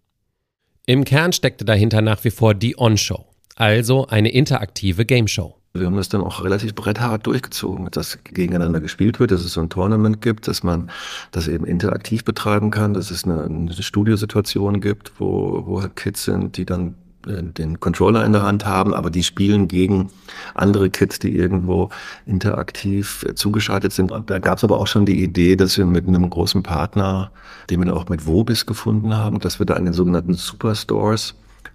Im 0.87 1.05
Kern 1.05 1.33
steckte 1.33 1.65
dahinter 1.65 2.03
nach 2.03 2.23
wie 2.25 2.31
vor 2.31 2.55
die 2.55 2.79
On-Show, 2.79 3.25
also 3.57 4.07
eine 4.07 4.31
interaktive 4.31 5.07
Game-Show. 5.07 5.57
Wir 5.77 5.87
haben 5.87 5.97
das 5.97 6.09
dann 6.09 6.21
auch 6.21 6.45
relativ 6.45 6.73
bretthart 6.77 7.27
durchgezogen, 7.27 7.89
dass 7.91 8.21
gegeneinander 8.23 8.81
gespielt 8.81 9.19
wird, 9.19 9.33
dass 9.33 9.45
es 9.45 9.55
so 9.55 9.61
ein 9.61 9.71
Tournament 9.71 10.23
gibt, 10.23 10.47
dass 10.47 10.63
man 10.63 10.89
das 11.33 11.49
eben 11.49 11.65
interaktiv 11.65 12.23
betreiben 12.23 12.71
kann, 12.71 12.95
dass 12.95 13.11
es 13.11 13.25
eine, 13.25 13.43
eine 13.43 13.73
Studiosituation 13.73 14.81
gibt, 14.81 15.11
wo, 15.19 15.65
wo 15.67 15.83
halt 15.83 15.97
Kids 15.97 16.27
sind, 16.27 16.59
die 16.59 16.65
dann 16.65 16.95
äh, 17.27 17.43
den 17.43 17.81
Controller 17.81 18.25
in 18.25 18.33
der 18.33 18.45
Hand 18.45 18.65
haben, 18.65 18.95
aber 18.95 19.11
die 19.11 19.25
spielen 19.25 19.67
gegen 19.67 20.11
andere 20.55 20.91
Kids, 20.91 21.19
die 21.19 21.35
irgendwo 21.37 21.91
interaktiv 22.25 23.27
zugeschaltet 23.35 23.93
sind. 23.93 24.13
Da 24.27 24.39
gab 24.39 24.59
es 24.59 24.63
aber 24.63 24.79
auch 24.79 24.87
schon 24.87 25.07
die 25.07 25.25
Idee, 25.25 25.57
dass 25.57 25.77
wir 25.77 25.87
mit 25.87 26.07
einem 26.07 26.31
großen 26.31 26.63
Partner, 26.63 27.33
den 27.69 27.85
wir 27.85 27.97
auch 27.97 28.09
mit 28.09 28.29
Wobis 28.29 28.65
gefunden 28.65 29.17
haben, 29.17 29.41
dass 29.41 29.59
wir 29.59 29.67
da 29.67 29.75
in 29.75 29.87
den 29.87 29.95
sogenannten 29.95 30.35
Superstores 30.35 31.35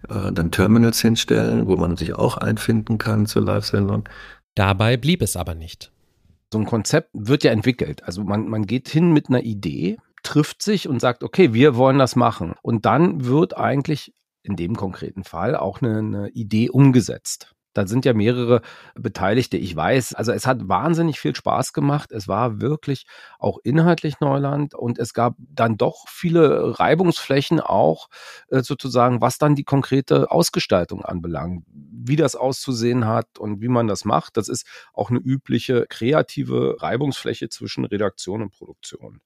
äh, 0.10 0.32
dann 0.32 0.52
Terminals 0.52 1.02
hinstellen, 1.02 1.68
wo 1.68 1.76
man 1.76 1.98
sich 1.98 2.14
auch 2.14 2.38
einfinden 2.38 2.98
kann 2.98 3.26
zur 3.26 3.44
Live-Sendung. 3.44 4.08
Dabei 4.56 4.98
blieb 4.98 5.22
es 5.22 5.36
aber 5.36 5.56
nicht. 5.56 5.92
So 6.52 6.60
ein 6.60 6.66
Konzept 6.66 7.10
wird 7.14 7.44
ja 7.44 7.52
entwickelt. 7.52 8.04
Also 8.04 8.24
man, 8.24 8.48
man 8.48 8.66
geht 8.66 8.90
hin 8.90 9.12
mit 9.14 9.30
einer 9.30 9.44
Idee, 9.44 9.98
trifft 10.24 10.62
sich 10.62 10.88
und 10.88 11.00
sagt, 11.00 11.24
okay, 11.24 11.54
wir 11.54 11.76
wollen 11.76 12.00
das 12.00 12.16
machen. 12.16 12.56
Und 12.62 12.86
dann 12.86 13.26
wird 13.26 13.56
eigentlich 13.58 14.14
in 14.44 14.56
dem 14.56 14.76
konkreten 14.76 15.24
Fall 15.24 15.56
auch 15.56 15.82
eine, 15.82 16.00
eine 16.00 16.30
Idee 16.30 16.70
umgesetzt. 16.70 17.56
Da 17.80 17.88
sind 17.88 18.04
ja 18.04 18.14
mehrere 18.14 18.62
Beteiligte. 18.96 19.56
Ich 19.56 19.74
weiß, 19.74 20.14
also 20.14 20.34
es 20.34 20.46
hat 20.46 20.68
wahnsinnig 20.68 21.18
viel 21.18 21.34
Spaß 21.34 21.72
gemacht. 21.72 22.12
Es 22.12 22.28
war 22.28 22.60
wirklich 22.60 23.06
auch 23.38 23.58
inhaltlich 23.64 24.20
Neuland 24.20 24.76
und 24.76 25.00
es 25.00 25.14
gab 25.14 25.38
dann 25.38 25.78
doch 25.78 26.06
viele 26.10 26.78
Reibungsflächen 26.78 27.62
auch 27.62 28.10
äh, 28.50 28.64
sozusagen, 28.64 29.22
was 29.22 29.38
dann 29.38 29.56
die 29.56 29.64
konkrete 29.64 30.30
Ausgestaltung 30.30 31.06
anbelangt, 31.06 31.64
wie 31.72 32.18
das 32.18 32.36
auszusehen 32.36 33.06
hat 33.08 33.40
und 33.40 33.62
wie 33.62 33.70
man 33.70 33.88
das 33.88 34.04
macht. 34.04 34.36
Das 34.36 34.50
ist 34.50 34.68
auch 34.92 35.10
eine 35.10 35.20
übliche 35.20 35.86
kreative 35.88 36.82
Reibungsfläche 36.82 37.48
zwischen 37.48 37.86
Redaktion 37.86 38.42
und 38.42 38.52
Produktion. 38.52 39.22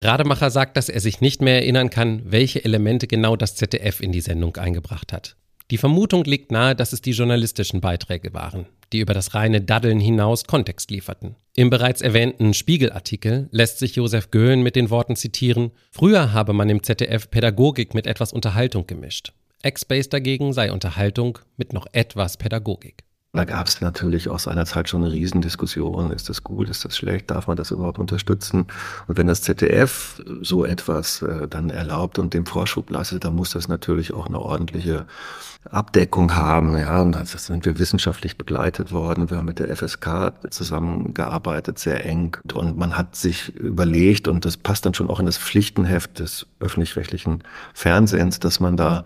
Rademacher 0.00 0.50
sagt, 0.50 0.76
dass 0.76 0.88
er 0.88 1.00
sich 1.00 1.20
nicht 1.20 1.42
mehr 1.42 1.56
erinnern 1.56 1.90
kann, 1.90 2.22
welche 2.24 2.64
Elemente 2.64 3.08
genau 3.08 3.34
das 3.34 3.56
ZDF 3.56 4.00
in 4.00 4.12
die 4.12 4.20
Sendung 4.20 4.54
eingebracht 4.54 5.12
hat. 5.12 5.36
Die 5.72 5.78
Vermutung 5.78 6.22
liegt 6.24 6.52
nahe, 6.52 6.76
dass 6.76 6.92
es 6.92 7.02
die 7.02 7.10
journalistischen 7.10 7.80
Beiträge 7.80 8.32
waren, 8.32 8.66
die 8.92 9.00
über 9.00 9.14
das 9.14 9.34
reine 9.34 9.60
Daddeln 9.60 9.98
hinaus 9.98 10.44
Kontext 10.44 10.92
lieferten. 10.92 11.34
Im 11.56 11.70
bereits 11.70 12.02
erwähnten 12.02 12.54
Spiegelartikel 12.54 13.48
lässt 13.50 13.80
sich 13.80 13.96
Josef 13.96 14.30
Göhlen 14.30 14.62
mit 14.62 14.76
den 14.76 14.90
Worten 14.90 15.16
zitieren: 15.16 15.72
Früher 15.90 16.32
habe 16.32 16.52
man 16.52 16.70
im 16.70 16.84
ZDF 16.84 17.30
Pädagogik 17.30 17.94
mit 17.94 18.06
etwas 18.06 18.32
Unterhaltung 18.32 18.86
gemischt. 18.86 19.32
X-Base 19.64 20.08
dagegen 20.08 20.52
sei 20.52 20.70
Unterhaltung 20.70 21.40
mit 21.56 21.72
noch 21.72 21.88
etwas 21.90 22.36
Pädagogik. 22.36 23.05
Da 23.36 23.44
gab 23.44 23.66
es 23.66 23.82
natürlich 23.82 24.30
aus 24.30 24.44
seiner 24.44 24.64
Zeit 24.64 24.88
schon 24.88 25.04
eine 25.04 25.12
Riesendiskussion. 25.12 26.10
Ist 26.10 26.30
das 26.30 26.42
gut, 26.42 26.70
ist 26.70 26.86
das 26.86 26.96
schlecht, 26.96 27.30
darf 27.30 27.46
man 27.48 27.56
das 27.58 27.70
überhaupt 27.70 27.98
unterstützen? 27.98 28.66
Und 29.08 29.18
wenn 29.18 29.26
das 29.26 29.42
ZDF 29.42 30.22
so 30.40 30.64
etwas 30.64 31.20
äh, 31.20 31.46
dann 31.46 31.68
erlaubt 31.68 32.18
und 32.18 32.32
dem 32.32 32.46
Vorschub 32.46 32.88
lasst, 32.88 33.22
dann 33.22 33.34
muss 33.34 33.50
das 33.50 33.68
natürlich 33.68 34.14
auch 34.14 34.26
eine 34.26 34.40
ordentliche 34.40 35.04
Abdeckung 35.70 36.34
haben. 36.34 36.78
Ja, 36.78 37.02
und 37.02 37.12
das 37.12 37.32
sind 37.32 37.66
wir 37.66 37.78
wissenschaftlich 37.78 38.38
begleitet 38.38 38.90
worden. 38.90 39.28
Wir 39.28 39.36
haben 39.36 39.46
mit 39.46 39.58
der 39.58 39.74
FSK 39.76 40.32
zusammengearbeitet, 40.48 41.78
sehr 41.78 42.06
eng. 42.06 42.38
Und 42.54 42.78
man 42.78 42.96
hat 42.96 43.16
sich 43.16 43.54
überlegt, 43.54 44.28
und 44.28 44.46
das 44.46 44.56
passt 44.56 44.86
dann 44.86 44.94
schon 44.94 45.10
auch 45.10 45.20
in 45.20 45.26
das 45.26 45.36
Pflichtenheft 45.36 46.20
des 46.20 46.46
öffentlich-rechtlichen 46.60 47.42
Fernsehens, 47.74 48.40
dass 48.40 48.60
man 48.60 48.78
da 48.78 49.04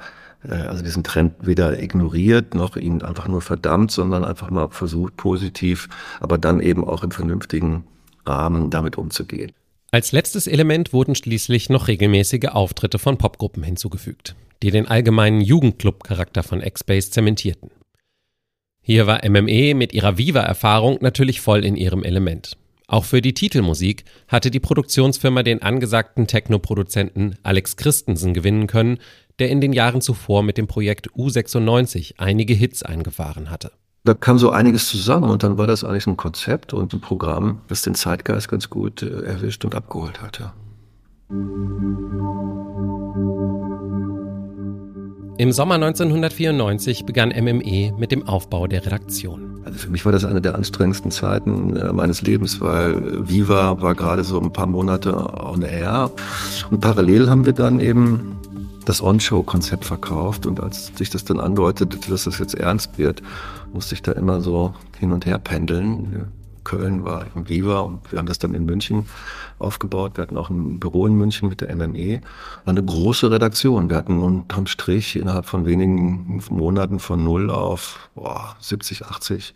also 0.49 0.83
diesen 0.83 1.05
Trend 1.05 1.35
weder 1.41 1.83
ignoriert 1.83 2.55
noch 2.55 2.77
ihn 2.77 3.03
einfach 3.03 3.29
nur 3.29 3.43
verdammt, 3.43 3.91
sondern 3.91 4.25
einfach 4.25 4.51
mal 4.51 4.69
versucht 4.71 5.17
positiv, 5.17 5.89
aber 6.21 6.39
dann 6.39 6.61
eben 6.61 6.85
auch 6.85 7.05
im 7.05 7.11
vernünftigen 7.11 7.85
Rahmen 8.27 8.71
damit 8.71 8.97
umzugehen. 8.97 9.53
Als 9.93 10.13
letztes 10.13 10.47
Element 10.47 10.93
wurden 10.93 11.15
schließlich 11.15 11.69
noch 11.69 11.89
regelmäßige 11.89 12.51
Auftritte 12.51 12.99
von 12.99 13.19
Popgruppen 13.19 13.63
hinzugefügt, 13.63 14.37
die 14.63 14.71
den 14.71 14.87
allgemeinen 14.87 15.41
Jugendclub-Charakter 15.41 16.43
von 16.43 16.63
X-Base 16.63 17.11
zementierten. 17.11 17.71
Hier 18.83 19.07
war 19.07 19.29
MME 19.29 19.75
mit 19.75 19.93
ihrer 19.93 20.17
Viva-Erfahrung 20.17 20.99
natürlich 21.01 21.41
voll 21.41 21.65
in 21.65 21.77
ihrem 21.77 22.03
Element. 22.03 22.57
Auch 22.87 23.05
für 23.05 23.21
die 23.21 23.35
Titelmusik 23.35 24.05
hatte 24.27 24.51
die 24.51 24.59
Produktionsfirma 24.59 25.43
den 25.43 25.63
angesagten 25.63 26.27
Techno-Produzenten 26.27 27.37
Alex 27.43 27.77
Christensen 27.77 28.35
gewinnen 28.35 28.67
können, 28.67 28.99
der 29.41 29.51
in 29.51 29.61
den 29.61 29.73
Jahren 29.73 30.01
zuvor 30.01 30.43
mit 30.43 30.59
dem 30.59 30.67
Projekt 30.67 31.11
U96 31.11 32.15
einige 32.19 32.55
Hits 32.55 32.83
eingefahren 32.83 33.51
hatte. 33.51 33.73
Da 34.05 34.15
kam 34.15 34.39
so 34.39 34.51
einiges 34.51 34.89
zusammen 34.89 35.29
und 35.29 35.43
dann 35.43 35.59
war 35.59 35.67
das 35.67 35.85
eigentlich 35.85 36.07
ein 36.07 36.17
Konzept 36.17 36.73
und 36.73 36.95
ein 36.95 37.01
Programm, 37.01 37.61
das 37.69 37.83
den 37.83 37.95
Zeitgeist 37.95 38.49
ganz 38.49 38.71
gut 38.71 39.03
äh, 39.03 39.25
erwischt 39.25 39.65
und 39.65 39.75
abgeholt 39.75 40.23
hatte. 40.23 40.53
Im 45.37 45.53
Sommer 45.53 45.77
1994 45.77 47.05
begann 47.05 47.29
MME 47.29 47.93
mit 47.99 48.13
dem 48.13 48.27
Aufbau 48.27 48.67
der 48.67 48.85
Redaktion. 48.85 49.61
Also 49.65 49.79
für 49.79 49.91
mich 49.91 50.05
war 50.05 50.13
das 50.13 50.25
eine 50.25 50.41
der 50.41 50.55
anstrengendsten 50.55 51.11
Zeiten 51.11 51.77
äh, 51.77 51.93
meines 51.93 52.23
Lebens, 52.23 52.61
weil 52.61 53.29
Viva 53.29 53.81
war 53.83 53.95
gerade 53.95 54.25
so 54.25 54.41
ein 54.41 54.53
paar 54.53 54.67
Monate 54.67 55.15
on 55.15 55.63
air 55.63 56.11
und 56.71 56.81
parallel 56.81 57.29
haben 57.29 57.45
wir 57.45 57.53
dann 57.53 57.81
eben 57.81 58.40
das 58.85 59.03
On-Show-Konzept 59.03 59.85
verkauft 59.85 60.47
und 60.47 60.61
als 60.61 60.93
sich 60.97 61.11
das 61.11 61.25
dann 61.25 61.41
andeutete, 61.41 61.99
dass 62.11 62.25
das 62.25 62.39
jetzt 62.39 62.55
ernst 62.55 62.99
wird, 62.99 63.23
musste 63.73 63.95
ich 63.95 64.03
da 64.03 64.13
immer 64.13 64.41
so 64.41 64.75
hin 64.99 65.13
und 65.13 65.27
her 65.27 65.39
pendeln. 65.39 66.33
Köln 66.65 67.05
war 67.05 67.25
im 67.35 67.49
Viva 67.49 67.81
und 67.81 68.13
wir 68.13 68.19
haben 68.19 68.27
das 68.27 68.39
dann 68.39 68.55
in 68.55 68.65
München 68.65 69.07
aufgebaut. 69.59 70.13
Wir 70.17 70.23
hatten 70.23 70.37
auch 70.37 70.51
ein 70.51 70.79
Büro 70.79 71.07
in 71.07 71.15
München 71.15 71.49
mit 71.49 71.61
der 71.61 71.75
MME. 71.75 72.21
War 72.65 72.73
eine 72.73 72.85
große 72.85 73.31
Redaktion. 73.31 73.89
Wir 73.89 73.97
hatten 73.97 74.21
unterm 74.21 74.67
Strich 74.67 75.17
innerhalb 75.17 75.47
von 75.47 75.67
wenigen 75.67 76.43
Monaten 76.51 76.99
von 76.99 77.25
null 77.25 77.51
auf 77.51 78.11
boah, 78.15 78.57
70, 78.61 79.07
80 79.07 79.55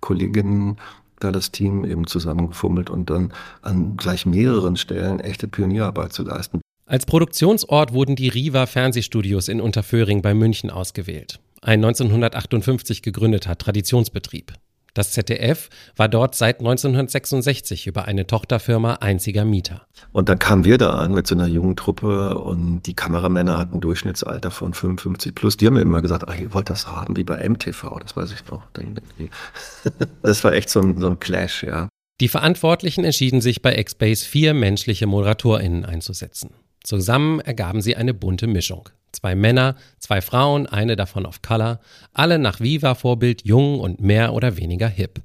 Kolleginnen 0.00 0.76
da 1.20 1.30
das 1.30 1.52
Team 1.52 1.84
eben 1.84 2.06
zusammengefummelt 2.06 2.90
und 2.90 3.08
dann 3.08 3.32
an 3.62 3.96
gleich 3.96 4.26
mehreren 4.26 4.76
Stellen 4.76 5.20
echte 5.20 5.46
Pionierarbeit 5.46 6.12
zu 6.12 6.24
leisten. 6.24 6.61
Als 6.92 7.06
Produktionsort 7.06 7.94
wurden 7.94 8.16
die 8.16 8.28
Riva 8.28 8.66
Fernsehstudios 8.66 9.48
in 9.48 9.62
Unterföhring 9.62 10.20
bei 10.20 10.34
München 10.34 10.68
ausgewählt. 10.68 11.40
Ein 11.62 11.82
1958 11.82 13.00
gegründeter 13.00 13.56
Traditionsbetrieb. 13.56 14.52
Das 14.92 15.12
ZDF 15.12 15.70
war 15.96 16.10
dort 16.10 16.34
seit 16.34 16.58
1966 16.58 17.86
über 17.86 18.04
eine 18.04 18.26
Tochterfirma 18.26 18.96
einziger 18.96 19.46
Mieter. 19.46 19.86
Und 20.12 20.28
dann 20.28 20.38
kamen 20.38 20.66
wir 20.66 20.76
da 20.76 20.90
an 20.90 21.14
mit 21.14 21.26
so 21.26 21.34
einer 21.34 21.46
jungen 21.46 21.76
Truppe 21.76 22.36
und 22.38 22.82
die 22.82 22.92
Kameramänner 22.92 23.56
hatten 23.56 23.76
ein 23.76 23.80
Durchschnittsalter 23.80 24.50
von 24.50 24.74
55 24.74 25.34
plus. 25.34 25.56
Die 25.56 25.66
haben 25.66 25.74
mir 25.74 25.80
immer 25.80 26.02
gesagt, 26.02 26.28
ach, 26.28 26.38
ihr 26.38 26.52
wollt 26.52 26.68
das 26.68 26.88
haben 26.88 27.16
wie 27.16 27.24
bei 27.24 27.48
MTV, 27.48 28.00
das 28.00 28.14
weiß 28.18 28.32
ich 28.32 28.46
noch. 28.50 28.64
Das 30.20 30.44
war 30.44 30.52
echt 30.52 30.68
so 30.68 30.80
ein, 30.80 31.00
so 31.00 31.08
ein 31.08 31.18
Clash, 31.18 31.62
ja. 31.62 31.88
Die 32.20 32.28
Verantwortlichen 32.28 33.02
entschieden 33.04 33.40
sich 33.40 33.62
bei 33.62 33.82
Xbase 33.82 34.26
vier 34.26 34.52
menschliche 34.52 35.06
ModeratorInnen 35.06 35.86
einzusetzen. 35.86 36.50
Zusammen 36.82 37.40
ergaben 37.40 37.80
sie 37.80 37.96
eine 37.96 38.14
bunte 38.14 38.46
Mischung. 38.46 38.88
Zwei 39.12 39.34
Männer, 39.34 39.76
zwei 39.98 40.20
Frauen, 40.20 40.66
eine 40.66 40.96
davon 40.96 41.26
auf 41.26 41.42
Color, 41.42 41.80
alle 42.12 42.38
nach 42.38 42.60
Viva-Vorbild 42.60 43.44
jung 43.44 43.78
und 43.78 44.00
mehr 44.00 44.32
oder 44.32 44.56
weniger 44.56 44.88
hip. 44.88 45.20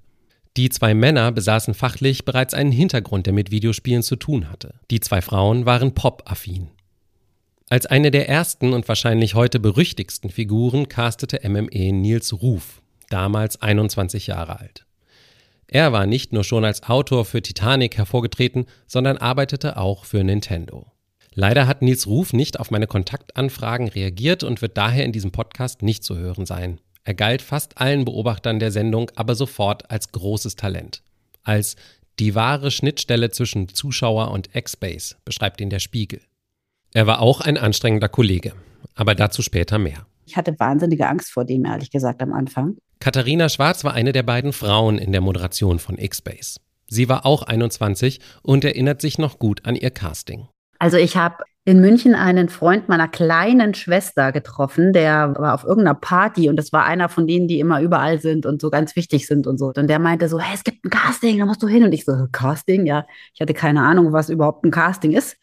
Die 0.57 0.69
zwei 0.69 0.93
Männer 0.93 1.31
besaßen 1.31 1.73
fachlich 1.73 2.25
bereits 2.25 2.53
einen 2.53 2.71
Hintergrund, 2.71 3.27
der 3.27 3.33
mit 3.33 3.51
Videospielen 3.51 4.03
zu 4.03 4.15
tun 4.15 4.49
hatte. 4.51 4.73
Die 4.91 4.99
zwei 4.99 5.21
Frauen 5.21 5.65
waren 5.65 5.93
pop-affin. 5.93 6.69
Als 7.69 7.85
eine 7.85 8.11
der 8.11 8.27
ersten 8.27 8.73
und 8.73 8.87
wahrscheinlich 8.87 9.35
heute 9.35 9.59
berüchtigsten 9.59 10.29
Figuren 10.29 10.87
castete 10.87 11.47
MME 11.47 11.91
Nils 11.91 12.41
Ruf, 12.41 12.81
damals 13.09 13.61
21 13.61 14.27
Jahre 14.27 14.59
alt. 14.59 14.85
Er 15.67 15.91
war 15.91 16.05
nicht 16.05 16.33
nur 16.33 16.43
schon 16.43 16.63
als 16.63 16.83
Autor 16.83 17.25
für 17.25 17.41
Titanic 17.41 17.97
hervorgetreten, 17.97 18.65
sondern 18.87 19.17
arbeitete 19.17 19.77
auch 19.77 20.05
für 20.05 20.23
Nintendo. 20.23 20.91
Leider 21.39 21.67
hat 21.67 21.84
Nils 21.84 22.08
Ruf 22.08 22.34
nicht 22.34 22.60
auf 22.60 22.72
meine 22.72 22.88
Kontaktanfragen 22.88 23.89
reagiert 23.89 24.41
und 24.41 24.63
wird 24.63 24.75
daher 24.75 25.06
in 25.06 25.12
diesem 25.12 25.32
Podcast 25.32 25.84
nicht 25.84 26.03
zu 26.03 26.17
hören 26.17 26.48
sein. 26.48 26.82
Er 27.03 27.13
galt 27.13 27.44
fast 27.44 27.77
allen 27.79 28.06
Beobachtern 28.06 28.58
der 28.58 28.72
Sendung 28.72 29.12
aber 29.13 29.36
sofort 29.36 29.91
als 29.91 30.12
großes 30.12 30.56
Talent. 30.56 31.03
Als 31.44 31.75
die 32.17 32.34
wahre 32.34 32.72
Schnittstelle 32.72 33.29
zwischen 33.29 33.70
Zuschauer 33.70 34.32
und 34.32 34.56
X-Base 34.56 35.17
beschreibt 35.25 35.62
ihn 35.62 35.70
der 35.70 35.77
Spiegel. 35.77 36.22
Er 36.96 37.06
war 37.06 37.22
auch 37.22 37.41
ein 37.41 37.60
anstrengender 37.60 38.10
Kollege, 38.10 38.53
aber 38.96 39.13
dazu 39.13 39.44
später 39.44 39.77
mehr. 39.77 40.08
Ich 40.25 40.38
hatte 40.38 40.60
wahnsinnige 40.60 41.08
Angst 41.08 41.29
vor 41.29 41.46
dem, 41.46 41.65
ehrlich 41.65 41.91
gesagt, 41.91 42.24
am 42.24 42.34
Anfang. 42.34 42.77
Katharina 43.00 43.48
Schwarz 43.48 43.84
war 43.84 43.94
eine 43.94 44.12
der 44.12 44.24
beiden 44.24 44.53
Frauen 44.53 44.98
in 44.98 45.12
der 45.12 45.22
Moderation 45.22 45.77
von 45.77 46.00
X-Base. 46.00 46.60
Sie 46.88 47.08
war 47.08 47.27
auch 47.27 47.44
21 47.44 48.22
und 48.41 48.65
erinnert 48.65 49.01
sich 49.01 49.20
noch 49.20 49.38
gut 49.38 49.67
an 49.67 49.75
ihr 49.75 49.91
Casting. 49.91 50.48
Also 50.79 50.98
ich 50.98 51.17
habe 51.17 51.43
in 51.67 51.81
München 51.81 52.15
einen 52.15 52.48
Freund 52.48 52.88
meiner 52.88 53.10
kleinen 53.10 53.74
Schwester 53.74 54.31
getroffen, 54.31 54.93
der 54.93 55.36
war 55.38 55.53
auf 55.53 55.65
irgendeiner 55.65 55.96
Party 55.96 56.48
und 56.48 56.55
das 56.55 56.72
war 56.72 56.86
einer 56.86 57.10
von 57.10 57.27
denen, 57.27 57.50
die 57.50 57.60
immer 57.60 57.81
überall 57.81 58.22
sind 58.22 58.46
und 58.46 58.62
so 58.62 58.69
ganz 58.69 58.96
wichtig 58.96 59.27
sind 59.27 59.48
und 59.48 59.57
so. 59.57 59.74
Und 59.75 59.88
der 59.89 60.00
meinte 60.00 60.29
so, 60.29 60.39
hey, 60.39 60.55
es 60.55 60.63
gibt 60.63 60.86
ein 60.86 60.89
Casting, 60.89 61.38
da 61.38 61.46
musst 61.46 61.62
du 61.62 61.67
hin. 61.67 61.84
Und 61.84 61.91
ich 61.91 62.05
so, 62.05 62.27
Casting? 62.31 62.86
Ja, 62.86 63.05
ich 63.34 63.41
hatte 63.41 63.53
keine 63.53 63.81
Ahnung, 63.81 64.13
was 64.13 64.29
überhaupt 64.29 64.63
ein 64.63 64.72
Casting 64.72 65.12
ist. 65.12 65.36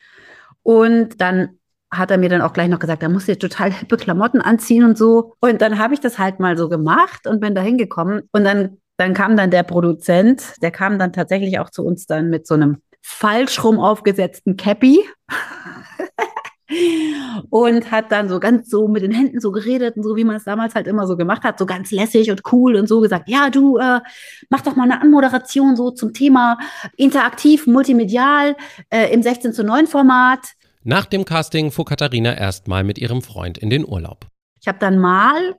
Und 0.62 1.20
dann 1.20 1.58
hat 1.90 2.10
er 2.10 2.16
mir 2.16 2.30
dann 2.30 2.40
auch 2.40 2.54
gleich 2.54 2.70
noch 2.70 2.78
gesagt, 2.78 3.02
da 3.02 3.10
musst 3.10 3.28
du 3.28 3.32
jetzt 3.32 3.42
total 3.42 3.70
hippe 3.70 3.98
Klamotten 3.98 4.40
anziehen 4.40 4.84
und 4.84 4.96
so. 4.96 5.34
Und 5.40 5.60
dann 5.60 5.78
habe 5.78 5.92
ich 5.92 6.00
das 6.00 6.18
halt 6.18 6.40
mal 6.40 6.56
so 6.56 6.70
gemacht 6.70 7.26
und 7.26 7.40
bin 7.40 7.54
da 7.54 7.60
hingekommen. 7.60 8.22
Und 8.32 8.44
dann, 8.44 8.78
dann 8.96 9.12
kam 9.12 9.36
dann 9.36 9.50
der 9.50 9.62
Produzent, 9.62 10.54
der 10.62 10.70
kam 10.70 10.98
dann 10.98 11.12
tatsächlich 11.12 11.58
auch 11.58 11.68
zu 11.68 11.84
uns 11.84 12.06
dann 12.06 12.30
mit 12.30 12.46
so 12.46 12.54
einem 12.54 12.78
falsch 13.06 13.62
rum 13.62 13.78
aufgesetzten 13.78 14.56
Cappy 14.56 15.04
und 17.50 17.90
hat 17.90 18.10
dann 18.10 18.30
so 18.30 18.40
ganz 18.40 18.70
so 18.70 18.88
mit 18.88 19.02
den 19.02 19.10
Händen 19.12 19.40
so 19.40 19.52
geredet 19.52 19.96
und 19.96 20.02
so, 20.02 20.16
wie 20.16 20.24
man 20.24 20.36
es 20.36 20.44
damals 20.44 20.74
halt 20.74 20.86
immer 20.86 21.06
so 21.06 21.14
gemacht 21.14 21.44
hat, 21.44 21.58
so 21.58 21.66
ganz 21.66 21.90
lässig 21.90 22.30
und 22.30 22.40
cool 22.50 22.76
und 22.76 22.88
so 22.88 23.00
gesagt, 23.00 23.28
ja, 23.28 23.50
du 23.50 23.76
äh, 23.76 24.00
mach 24.48 24.62
doch 24.62 24.74
mal 24.74 24.84
eine 24.84 25.02
Anmoderation 25.02 25.76
so 25.76 25.90
zum 25.90 26.14
Thema 26.14 26.56
interaktiv, 26.96 27.66
multimedial 27.66 28.56
äh, 28.88 29.12
im 29.12 29.22
16 29.22 29.52
zu 29.52 29.64
9 29.64 29.86
Format. 29.86 30.40
Nach 30.82 31.04
dem 31.04 31.26
Casting 31.26 31.70
fuhr 31.70 31.84
Katharina 31.84 32.34
erstmal 32.34 32.84
mit 32.84 32.98
ihrem 32.98 33.20
Freund 33.20 33.58
in 33.58 33.68
den 33.68 33.86
Urlaub. 33.86 34.26
Ich 34.62 34.66
habe 34.66 34.78
dann 34.78 34.98
mal 34.98 35.56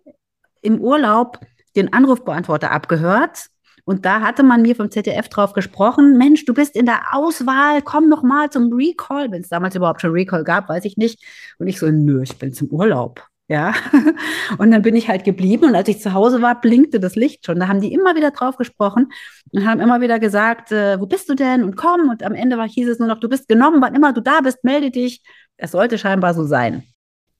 im 0.63 0.81
Urlaub 0.81 1.39
den 1.75 1.93
Anrufbeantworter 1.93 2.71
abgehört 2.71 3.49
und 3.85 4.05
da 4.05 4.21
hatte 4.21 4.43
man 4.43 4.63
mir 4.63 4.75
vom 4.75 4.89
ZDF 4.89 5.29
drauf 5.29 5.53
gesprochen, 5.53 6.17
Mensch, 6.17 6.45
du 6.45 6.53
bist 6.53 6.75
in 6.75 6.85
der 6.87 7.13
Auswahl, 7.13 7.81
komm 7.83 8.09
noch 8.09 8.23
mal 8.23 8.49
zum 8.49 8.73
Recall, 8.73 9.31
wenn 9.31 9.41
es 9.41 9.49
damals 9.49 9.75
überhaupt 9.75 10.01
schon 10.01 10.11
Recall 10.11 10.43
gab, 10.43 10.67
weiß 10.69 10.85
ich 10.85 10.97
nicht. 10.97 11.23
Und 11.59 11.67
ich 11.67 11.79
so, 11.79 11.87
nö, 11.89 12.21
ich 12.23 12.37
bin 12.37 12.51
zum 12.51 12.67
Urlaub. 12.69 13.23
Ja, 13.47 13.75
und 14.57 14.71
dann 14.71 14.81
bin 14.81 14.95
ich 14.95 15.07
halt 15.07 15.23
geblieben 15.23 15.65
und 15.65 15.75
als 15.75 15.87
ich 15.87 16.01
zu 16.01 16.13
Hause 16.13 16.41
war, 16.41 16.59
blinkte 16.59 16.99
das 16.99 17.15
Licht 17.15 17.45
schon. 17.45 17.59
Da 17.59 17.67
haben 17.67 17.79
die 17.79 17.93
immer 17.93 18.15
wieder 18.15 18.31
drauf 18.31 18.57
gesprochen 18.57 19.11
und 19.51 19.67
haben 19.67 19.81
immer 19.81 20.01
wieder 20.01 20.17
gesagt, 20.17 20.71
äh, 20.71 20.99
wo 20.99 21.05
bist 21.05 21.29
du 21.29 21.35
denn 21.35 21.63
und 21.63 21.75
komm. 21.75 22.09
Und 22.09 22.23
am 22.23 22.33
Ende 22.33 22.57
war, 22.57 22.67
hieß 22.67 22.87
es 22.87 22.97
nur 22.97 23.07
noch, 23.07 23.19
du 23.19 23.29
bist 23.29 23.47
genommen, 23.47 23.83
wann 23.83 23.93
immer 23.93 24.13
du 24.13 24.21
da 24.21 24.41
bist, 24.41 24.63
melde 24.63 24.89
dich. 24.89 25.21
Es 25.57 25.71
sollte 25.73 25.99
scheinbar 25.99 26.33
so 26.33 26.43
sein. 26.43 26.83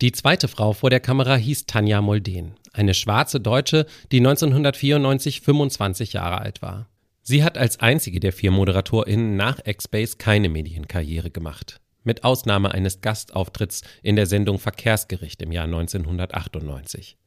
Die 0.02 0.12
zweite 0.12 0.50
Frau 0.50 0.74
vor 0.74 0.90
der 0.90 1.00
Kamera 1.00 1.38
hieß 1.38 1.68
Tanja 1.68 2.02
Molden, 2.02 2.56
eine 2.74 2.94
schwarze 2.94 3.40
Deutsche, 3.40 3.86
die 4.12 4.18
1994 4.18 5.40
25 5.40 6.12
Jahre 6.12 6.40
alt 6.40 6.62
war. 6.62 6.90
Sie 7.22 7.46
hat 7.46 7.58
als 7.58 7.80
einzige 7.80 8.20
der 8.20 8.34
vier 8.34 8.52
ModeratorInnen 8.52 9.38
nach 9.38 9.60
X-Base 9.66 10.18
keine 10.18 10.50
Medienkarriere 10.50 11.32
gemacht. 11.32 11.80
Mit 12.04 12.26
Ausnahme 12.26 12.72
eines 12.72 13.00
Gastauftritts 13.00 13.84
in 14.04 14.18
der 14.18 14.26
Sendung 14.26 14.60
Verkehrsgericht 14.60 15.42
im 15.42 15.54
Jahr 15.54 15.64
1998. 15.64 17.18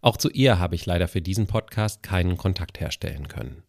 Auch 0.00 0.16
zu 0.16 0.28
ihr 0.28 0.58
habe 0.58 0.74
ich 0.74 0.84
leider 0.84 1.06
für 1.06 1.22
diesen 1.22 1.46
Podcast 1.46 2.02
keinen 2.02 2.36
Kontakt 2.36 2.80
herstellen 2.80 3.28
können. 3.28 3.62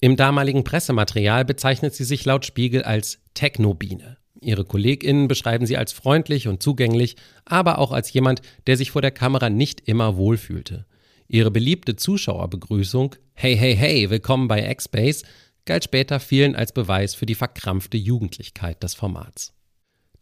Im 0.00 0.14
damaligen 0.14 0.62
Pressematerial 0.62 1.44
bezeichnet 1.44 1.96
sie 1.96 2.04
sich 2.04 2.24
laut 2.24 2.46
Spiegel 2.46 2.84
als 2.84 3.18
Technobiene. 3.34 4.18
Ihre 4.40 4.64
KollegInnen 4.64 5.28
beschreiben 5.28 5.66
sie 5.66 5.76
als 5.76 5.92
freundlich 5.92 6.48
und 6.48 6.62
zugänglich, 6.62 7.16
aber 7.44 7.78
auch 7.78 7.92
als 7.92 8.12
jemand, 8.12 8.42
der 8.66 8.76
sich 8.76 8.90
vor 8.92 9.02
der 9.02 9.10
Kamera 9.10 9.50
nicht 9.50 9.88
immer 9.88 10.16
wohlfühlte. 10.16 10.86
Ihre 11.26 11.50
beliebte 11.50 11.96
Zuschauerbegrüßung 11.96 13.16
Hey, 13.34 13.56
hey, 13.56 13.76
hey, 13.76 14.10
willkommen 14.10 14.48
bei 14.48 14.68
X-Base 14.70 15.24
galt 15.68 15.84
später 15.84 16.18
vielen 16.18 16.56
als 16.56 16.72
Beweis 16.72 17.14
für 17.14 17.26
die 17.26 17.34
verkrampfte 17.34 17.98
Jugendlichkeit 17.98 18.82
des 18.82 18.94
Formats. 18.94 19.52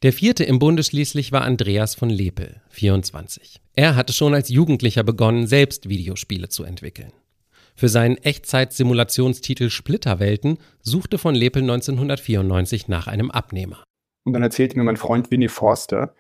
Der 0.03 0.13
vierte 0.13 0.45
im 0.45 0.59
Bunde 0.59 0.83
schließlich 0.83 1.33
war 1.33 1.43
Andreas 1.43 1.95
von 1.95 2.11
Lepel, 2.11 2.61
24. 2.69 3.63
Er 3.75 3.95
hatte 3.95 4.13
schon 4.13 4.35
als 4.35 4.51
Jugendlicher 4.51 5.05
begonnen, 5.05 5.47
selbst 5.47 5.89
Videospiele 5.89 6.49
zu 6.49 6.65
entwickeln. 6.65 7.13
Für 7.77 7.89
seinen 7.89 8.17
Echtzeit-Simulationstitel 8.19 9.71
Splitterwelten 9.71 10.59
suchte 10.81 11.17
von 11.17 11.35
Lepel 11.35 11.63
1994 11.63 12.89
nach 12.89 13.07
einem 13.07 13.31
Abnehmer. 13.31 13.86
Und 14.27 14.33
dann 14.33 14.43
erzählte 14.43 14.77
mir 14.77 14.83
mein 14.83 14.97
Freund 14.97 15.31
Winnie 15.31 15.49
Forster 15.49 16.13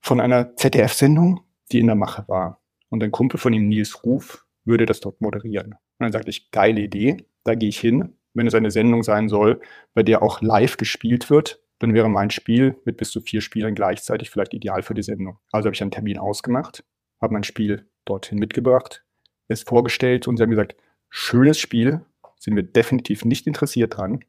von 0.00 0.20
einer 0.20 0.54
ZDF-Sendung, 0.54 1.40
die 1.72 1.80
in 1.80 1.86
der 1.86 1.96
Mache 1.96 2.24
war. 2.28 2.62
Und 2.88 3.02
ein 3.02 3.10
Kumpel 3.10 3.38
von 3.38 3.52
ihm, 3.52 3.68
Nils 3.68 4.04
Ruf, 4.04 4.46
würde 4.64 4.86
das 4.86 5.00
dort 5.00 5.20
moderieren. 5.20 5.72
Und 5.72 5.98
dann 5.98 6.12
sagte 6.12 6.30
ich, 6.30 6.52
geile 6.52 6.80
Idee, 6.80 7.16
da 7.42 7.56
gehe 7.56 7.68
ich 7.68 7.80
hin. 7.80 8.16
Wenn 8.32 8.46
es 8.46 8.54
eine 8.54 8.70
Sendung 8.70 9.02
sein 9.02 9.28
soll, 9.28 9.60
bei 9.92 10.04
der 10.04 10.22
auch 10.22 10.40
live 10.40 10.76
gespielt 10.76 11.30
wird, 11.30 11.60
dann 11.80 11.94
wäre 11.94 12.08
mein 12.08 12.30
Spiel 12.30 12.76
mit 12.84 12.96
bis 12.96 13.10
zu 13.10 13.20
vier 13.20 13.40
Spielern 13.40 13.74
gleichzeitig 13.74 14.30
vielleicht 14.30 14.54
ideal 14.54 14.82
für 14.82 14.94
die 14.94 15.02
Sendung. 15.02 15.38
Also 15.50 15.66
habe 15.66 15.74
ich 15.74 15.82
einen 15.82 15.90
Termin 15.90 16.18
ausgemacht, 16.18 16.84
habe 17.20 17.32
mein 17.32 17.42
Spiel 17.42 17.88
dorthin 18.04 18.38
mitgebracht, 18.38 19.04
es 19.48 19.64
vorgestellt 19.64 20.28
und 20.28 20.36
sie 20.36 20.44
haben 20.44 20.50
gesagt, 20.50 20.76
schönes 21.10 21.58
Spiel, 21.58 22.02
sind 22.38 22.54
wir 22.54 22.62
definitiv 22.62 23.24
nicht 23.24 23.48
interessiert 23.48 23.96
dran, 23.96 24.24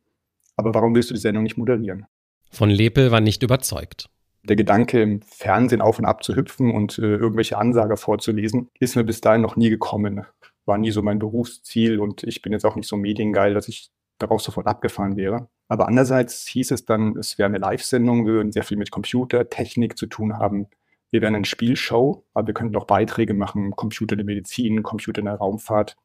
aber 0.56 0.74
warum 0.74 0.96
willst 0.96 1.12
du 1.12 1.14
die 1.14 1.20
Sendung 1.20 1.44
nicht 1.44 1.58
moderieren? 1.58 2.08
Von 2.54 2.70
Lepel 2.70 3.10
war 3.10 3.20
nicht 3.20 3.42
überzeugt. 3.42 4.12
Der 4.44 4.56
Gedanke, 4.56 5.02
im 5.02 5.22
Fernsehen 5.24 5.82
auf 5.82 5.98
und 5.98 6.06
ab 6.06 6.24
zu 6.24 6.36
hüpfen 6.36 6.70
und 6.70 7.00
äh, 7.00 7.16
irgendwelche 7.16 7.58
Ansager 7.58 7.98
vorzulesen, 7.98 8.70
ist 8.80 8.96
mir 8.96 9.04
bis 9.04 9.22
dahin 9.22 9.42
noch 9.42 9.56
nie 9.56 9.72
gekommen. 9.72 10.24
War 10.66 10.78
nie 10.78 10.92
so 10.92 11.02
mein 11.02 11.18
Berufsziel 11.18 12.00
und 12.00 12.22
ich 12.24 12.44
bin 12.44 12.54
jetzt 12.54 12.64
auch 12.64 12.76
nicht 12.76 12.88
so 12.88 12.96
mediengeil, 12.96 13.56
dass 13.56 13.68
ich 13.70 13.90
darauf 14.20 14.40
sofort 14.40 14.68
abgefahren 14.68 15.18
wäre. 15.18 15.50
Aber 15.68 15.88
andererseits 15.88 16.46
hieß 16.46 16.70
es 16.70 16.86
dann, 16.86 17.18
es 17.18 17.40
wäre 17.40 17.48
eine 17.48 17.58
Live-Sendung, 17.58 18.28
wir 18.28 18.34
würden 18.34 18.52
sehr 18.52 18.64
viel 18.64 18.78
mit 18.78 18.92
Computer, 18.92 19.50
Technik 19.50 19.98
zu 19.98 20.06
tun 20.06 20.38
haben. 20.38 20.68
Wir 21.10 21.22
wären 21.22 21.34
eine 21.34 21.46
Spielshow, 21.46 22.24
aber 22.36 22.48
wir 22.48 22.54
könnten 22.54 22.76
auch 22.76 22.86
Beiträge 22.86 23.34
machen, 23.34 23.72
Computer 23.72 24.14
in 24.14 24.20
der 24.20 24.26
Medizin, 24.26 24.84
Computer 24.84 25.20
in 25.20 25.26
der 25.26 25.36
Raumfahrt. 25.36 25.96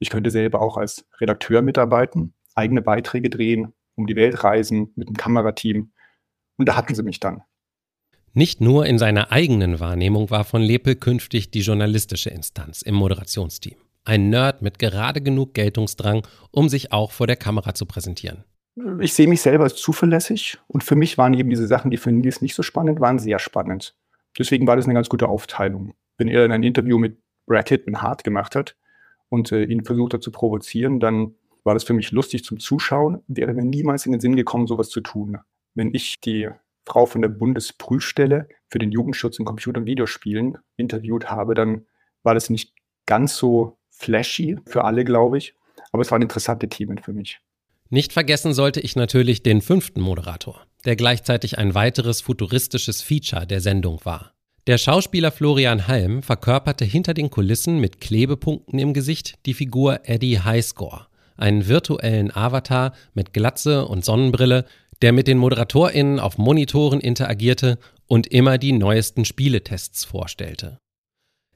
Ich 0.00 0.10
könnte 0.10 0.30
selber 0.30 0.62
auch 0.62 0.78
als 0.78 1.06
Redakteur 1.20 1.62
mitarbeiten, 1.62 2.34
eigene 2.56 2.82
Beiträge 2.82 3.30
drehen, 3.30 3.72
um 3.94 4.06
die 4.06 4.16
Welt 4.16 4.42
reisen 4.44 4.92
mit 4.96 5.08
einem 5.08 5.16
Kamerateam. 5.16 5.92
Und 6.56 6.68
da 6.68 6.76
hatten 6.76 6.94
sie 6.94 7.02
mich 7.02 7.20
dann. 7.20 7.42
Nicht 8.34 8.60
nur 8.60 8.86
in 8.86 8.98
seiner 8.98 9.30
eigenen 9.30 9.78
Wahrnehmung 9.78 10.30
war 10.30 10.44
von 10.44 10.62
Lepel 10.62 10.96
künftig 10.96 11.50
die 11.50 11.60
journalistische 11.60 12.30
Instanz 12.30 12.80
im 12.80 12.94
Moderationsteam. 12.94 13.76
Ein 14.04 14.30
Nerd 14.30 14.62
mit 14.62 14.78
gerade 14.78 15.20
genug 15.20 15.54
Geltungsdrang, 15.54 16.26
um 16.50 16.68
sich 16.68 16.92
auch 16.92 17.12
vor 17.12 17.26
der 17.26 17.36
Kamera 17.36 17.74
zu 17.74 17.84
präsentieren. 17.84 18.44
Ich 19.00 19.12
sehe 19.12 19.28
mich 19.28 19.42
selber 19.42 19.64
als 19.64 19.76
zuverlässig 19.76 20.58
und 20.66 20.82
für 20.82 20.96
mich 20.96 21.18
waren 21.18 21.34
eben 21.34 21.50
diese 21.50 21.66
Sachen, 21.66 21.90
die 21.90 21.98
für 21.98 22.10
Nils 22.10 22.40
nicht 22.40 22.54
so 22.54 22.62
spannend 22.62 23.00
waren, 23.00 23.18
sehr 23.18 23.38
spannend. 23.38 23.94
Deswegen 24.38 24.66
war 24.66 24.76
das 24.76 24.86
eine 24.86 24.94
ganz 24.94 25.10
gute 25.10 25.28
Aufteilung. 25.28 25.94
Wenn 26.16 26.28
er 26.28 26.46
in 26.46 26.52
ein 26.52 26.62
Interview 26.62 26.98
mit 26.98 27.18
Brad 27.46 27.68
Hitman 27.68 28.00
Hart 28.00 28.24
gemacht 28.24 28.56
hat 28.56 28.76
und 29.28 29.52
äh, 29.52 29.64
ihn 29.64 29.84
versucht 29.84 30.14
hat 30.14 30.22
zu 30.22 30.32
provozieren, 30.32 31.00
dann 31.00 31.34
war 31.64 31.74
das 31.74 31.84
für 31.84 31.92
mich 31.92 32.10
lustig 32.10 32.44
zum 32.44 32.58
Zuschauen, 32.58 33.22
wäre 33.28 33.54
mir 33.54 33.64
niemals 33.64 34.06
in 34.06 34.12
den 34.12 34.20
Sinn 34.20 34.36
gekommen, 34.36 34.66
sowas 34.66 34.88
zu 34.88 35.00
tun. 35.00 35.38
Wenn 35.74 35.94
ich 35.94 36.20
die 36.20 36.48
Frau 36.84 37.06
von 37.06 37.22
der 37.22 37.28
Bundesprüfstelle 37.28 38.48
für 38.68 38.78
den 38.78 38.90
Jugendschutz 38.90 39.38
in 39.38 39.44
Computer- 39.44 39.80
und 39.80 39.86
Videospielen 39.86 40.58
interviewt 40.76 41.30
habe, 41.30 41.54
dann 41.54 41.86
war 42.22 42.34
das 42.34 42.50
nicht 42.50 42.74
ganz 43.06 43.36
so 43.36 43.78
flashy 43.90 44.58
für 44.66 44.84
alle, 44.84 45.04
glaube 45.04 45.38
ich. 45.38 45.54
Aber 45.92 46.02
es 46.02 46.10
waren 46.10 46.22
interessante 46.22 46.68
Themen 46.68 46.98
für 46.98 47.12
mich. 47.12 47.40
Nicht 47.90 48.12
vergessen 48.12 48.54
sollte 48.54 48.80
ich 48.80 48.96
natürlich 48.96 49.42
den 49.42 49.60
fünften 49.60 50.00
Moderator, 50.00 50.66
der 50.84 50.96
gleichzeitig 50.96 51.58
ein 51.58 51.74
weiteres 51.74 52.22
futuristisches 52.22 53.02
Feature 53.02 53.46
der 53.46 53.60
Sendung 53.60 54.00
war. 54.04 54.32
Der 54.66 54.78
Schauspieler 54.78 55.30
Florian 55.30 55.88
Halm 55.88 56.22
verkörperte 56.22 56.84
hinter 56.84 57.14
den 57.14 57.30
Kulissen 57.30 57.80
mit 57.80 58.00
Klebepunkten 58.00 58.78
im 58.78 58.94
Gesicht 58.94 59.44
die 59.44 59.54
Figur 59.54 60.00
Eddie 60.04 60.40
Highscore 60.40 61.06
einen 61.42 61.68
virtuellen 61.68 62.34
Avatar 62.34 62.94
mit 63.12 63.34
Glatze 63.34 63.86
und 63.86 64.04
Sonnenbrille, 64.04 64.64
der 65.02 65.12
mit 65.12 65.26
den 65.26 65.38
ModeratorInnen 65.38 66.20
auf 66.20 66.38
Monitoren 66.38 67.00
interagierte 67.00 67.78
und 68.06 68.28
immer 68.28 68.56
die 68.56 68.72
neuesten 68.72 69.24
Spieletests 69.24 70.04
vorstellte. 70.04 70.78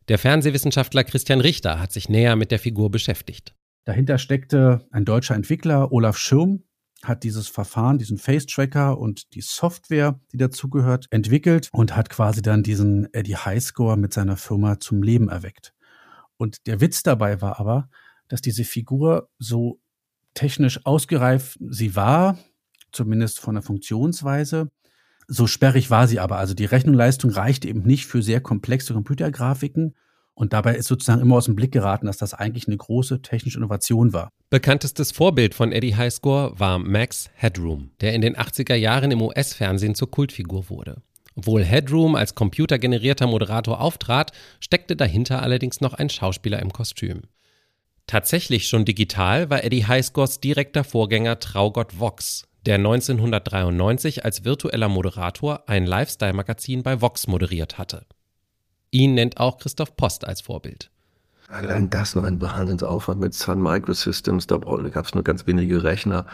Der 0.08 0.18
Fernsehwissenschaftler 0.18 1.04
Christian 1.04 1.40
Richter 1.40 1.80
hat 1.80 1.92
sich 1.92 2.08
näher 2.08 2.36
mit 2.36 2.50
der 2.50 2.58
Figur 2.58 2.90
beschäftigt. 2.90 3.54
Dahinter 3.84 4.18
steckte 4.18 4.86
ein 4.90 5.04
deutscher 5.04 5.36
Entwickler, 5.36 5.92
Olaf 5.92 6.18
Schirm, 6.18 6.64
hat 7.04 7.22
dieses 7.22 7.46
Verfahren, 7.46 7.98
diesen 7.98 8.18
Face-Tracker 8.18 8.98
und 8.98 9.34
die 9.34 9.40
Software, 9.40 10.18
die 10.32 10.38
dazugehört, 10.38 11.06
entwickelt 11.10 11.68
und 11.72 11.94
hat 11.94 12.10
quasi 12.10 12.42
dann 12.42 12.62
diesen 12.62 13.12
Eddie 13.12 13.36
Highscore 13.36 13.96
mit 13.96 14.12
seiner 14.12 14.36
Firma 14.36 14.80
zum 14.80 15.02
Leben 15.02 15.28
erweckt. 15.28 15.72
Und 16.36 16.66
der 16.66 16.80
Witz 16.80 17.02
dabei 17.02 17.40
war 17.40 17.60
aber, 17.60 17.88
dass 18.28 18.40
diese 18.42 18.64
Figur 18.64 19.28
so 19.38 19.80
technisch 20.34 20.84
ausgereift 20.84 21.58
sie 21.60 21.96
war, 21.96 22.38
zumindest 22.92 23.40
von 23.40 23.54
der 23.54 23.62
Funktionsweise. 23.62 24.70
So 25.28 25.46
sperrig 25.46 25.90
war 25.90 26.06
sie 26.06 26.20
aber. 26.20 26.38
Also 26.38 26.54
die 26.54 26.64
Rechenleistung 26.64 27.30
reichte 27.30 27.68
eben 27.68 27.82
nicht 27.82 28.06
für 28.06 28.22
sehr 28.22 28.40
komplexe 28.40 28.94
Computergrafiken. 28.94 29.94
Und 30.34 30.52
dabei 30.52 30.76
ist 30.76 30.86
sozusagen 30.86 31.22
immer 31.22 31.36
aus 31.36 31.46
dem 31.46 31.56
Blick 31.56 31.72
geraten, 31.72 32.06
dass 32.06 32.18
das 32.18 32.34
eigentlich 32.34 32.68
eine 32.68 32.76
große 32.76 33.22
technische 33.22 33.58
Innovation 33.58 34.12
war. 34.12 34.30
Bekanntestes 34.50 35.10
Vorbild 35.10 35.54
von 35.54 35.72
Eddie 35.72 35.96
Highscore 35.96 36.52
war 36.60 36.78
Max 36.78 37.30
Headroom, 37.34 37.90
der 38.00 38.12
in 38.12 38.20
den 38.20 38.36
80er 38.36 38.74
Jahren 38.74 39.10
im 39.10 39.22
US-Fernsehen 39.22 39.94
zur 39.94 40.10
Kultfigur 40.10 40.68
wurde. 40.68 41.02
Obwohl 41.36 41.64
Headroom 41.64 42.14
als 42.14 42.34
computergenerierter 42.34 43.26
Moderator 43.26 43.80
auftrat, 43.80 44.32
steckte 44.60 44.94
dahinter 44.94 45.42
allerdings 45.42 45.80
noch 45.80 45.94
ein 45.94 46.10
Schauspieler 46.10 46.60
im 46.60 46.72
Kostüm. 46.72 47.22
Tatsächlich 48.06 48.68
schon 48.68 48.84
digital 48.84 49.50
war 49.50 49.64
Eddie 49.64 49.86
Highscores 49.86 50.38
direkter 50.38 50.84
Vorgänger 50.84 51.40
Traugott 51.40 51.98
Vox, 51.98 52.44
der 52.64 52.76
1993 52.76 54.24
als 54.24 54.44
virtueller 54.44 54.88
Moderator 54.88 55.68
ein 55.68 55.86
Lifestyle-Magazin 55.86 56.84
bei 56.84 57.00
Vox 57.00 57.26
moderiert 57.26 57.78
hatte. 57.78 58.06
Ihn 58.92 59.14
nennt 59.14 59.38
auch 59.38 59.58
Christoph 59.58 59.96
Post 59.96 60.24
als 60.24 60.40
Vorbild. 60.40 60.90
Allein 61.48 61.90
das 61.90 62.14
war 62.14 62.24
ein 62.24 62.40
Wahnsinnsaufwand 62.40 63.20
mit 63.20 63.34
Sun 63.34 63.60
Microsystems. 63.60 64.46
Da 64.46 64.58
gab 64.58 65.04
es 65.04 65.14
nur 65.14 65.24
ganz 65.24 65.46
wenige 65.48 65.82
Rechner. 65.82 66.26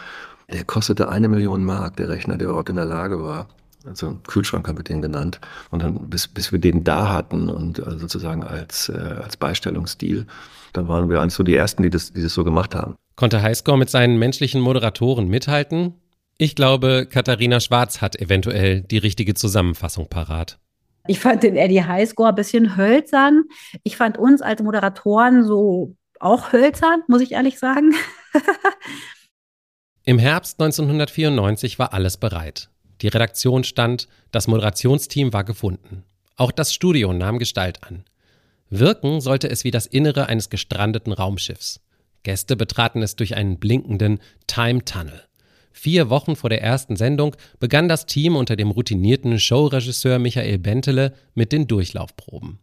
Der 0.52 0.64
kostete 0.64 1.08
eine 1.08 1.28
Million 1.28 1.64
Mark, 1.64 1.96
der 1.96 2.10
Rechner, 2.10 2.36
der 2.36 2.48
überhaupt 2.48 2.68
in 2.68 2.76
der 2.76 2.84
Lage 2.84 3.22
war. 3.22 3.48
Also 3.86 4.18
Kühlschrank 4.26 4.68
haben 4.68 4.78
wir 4.78 4.84
den 4.84 5.02
genannt. 5.02 5.40
Und 5.70 5.82
dann, 5.82 6.10
bis, 6.10 6.28
bis 6.28 6.52
wir 6.52 6.58
den 6.58 6.84
da 6.84 7.12
hatten 7.12 7.48
und 7.48 7.82
also 7.82 8.00
sozusagen 8.00 8.44
als, 8.44 8.90
äh, 8.90 9.20
als 9.22 9.36
Beistellungsstil, 9.36 10.26
dann 10.72 10.88
waren 10.88 11.08
wir 11.08 11.20
eigentlich 11.20 11.34
so 11.34 11.42
die 11.42 11.56
Ersten, 11.56 11.82
die 11.82 11.90
das, 11.90 12.12
die 12.12 12.22
das 12.22 12.34
so 12.34 12.44
gemacht 12.44 12.74
haben. 12.74 12.96
Konnte 13.16 13.42
Highscore 13.42 13.78
mit 13.78 13.90
seinen 13.90 14.18
menschlichen 14.18 14.60
Moderatoren 14.60 15.28
mithalten? 15.28 15.94
Ich 16.38 16.56
glaube, 16.56 17.06
Katharina 17.08 17.60
Schwarz 17.60 18.00
hat 18.00 18.16
eventuell 18.16 18.80
die 18.82 18.98
richtige 18.98 19.34
Zusammenfassung 19.34 20.08
parat. 20.08 20.58
Ich 21.06 21.20
fand 21.20 21.42
den 21.42 21.56
Eddie 21.56 21.84
Highscore 21.84 22.30
ein 22.30 22.34
bisschen 22.34 22.76
hölzern. 22.76 23.44
Ich 23.82 23.96
fand 23.96 24.18
uns 24.18 24.40
als 24.40 24.62
Moderatoren 24.62 25.44
so 25.44 25.96
auch 26.20 26.52
hölzern, 26.52 27.02
muss 27.08 27.20
ich 27.20 27.32
ehrlich 27.32 27.58
sagen. 27.58 27.94
Im 30.04 30.18
Herbst 30.18 30.60
1994 30.60 31.78
war 31.78 31.92
alles 31.92 32.16
bereit. 32.16 32.70
Die 33.02 33.08
Redaktion 33.08 33.64
stand, 33.64 34.08
das 34.30 34.46
Moderationsteam 34.46 35.32
war 35.32 35.44
gefunden. 35.44 36.04
Auch 36.36 36.52
das 36.52 36.72
Studio 36.72 37.12
nahm 37.12 37.38
Gestalt 37.38 37.82
an. 37.84 38.04
Wirken 38.74 39.20
sollte 39.20 39.50
es 39.50 39.64
wie 39.64 39.70
das 39.70 39.84
Innere 39.84 40.30
eines 40.30 40.48
gestrandeten 40.48 41.12
Raumschiffs. 41.12 41.82
Gäste 42.22 42.56
betraten 42.56 43.02
es 43.02 43.16
durch 43.16 43.36
einen 43.36 43.58
blinkenden 43.58 44.18
Time 44.46 44.82
Tunnel. 44.82 45.24
Vier 45.72 46.08
Wochen 46.08 46.36
vor 46.36 46.48
der 46.48 46.62
ersten 46.62 46.96
Sendung 46.96 47.36
begann 47.60 47.86
das 47.86 48.06
Team 48.06 48.34
unter 48.34 48.56
dem 48.56 48.70
routinierten 48.70 49.38
Showregisseur 49.38 50.18
Michael 50.18 50.58
Bentele 50.58 51.12
mit 51.34 51.52
den 51.52 51.66
Durchlaufproben. 51.66 52.60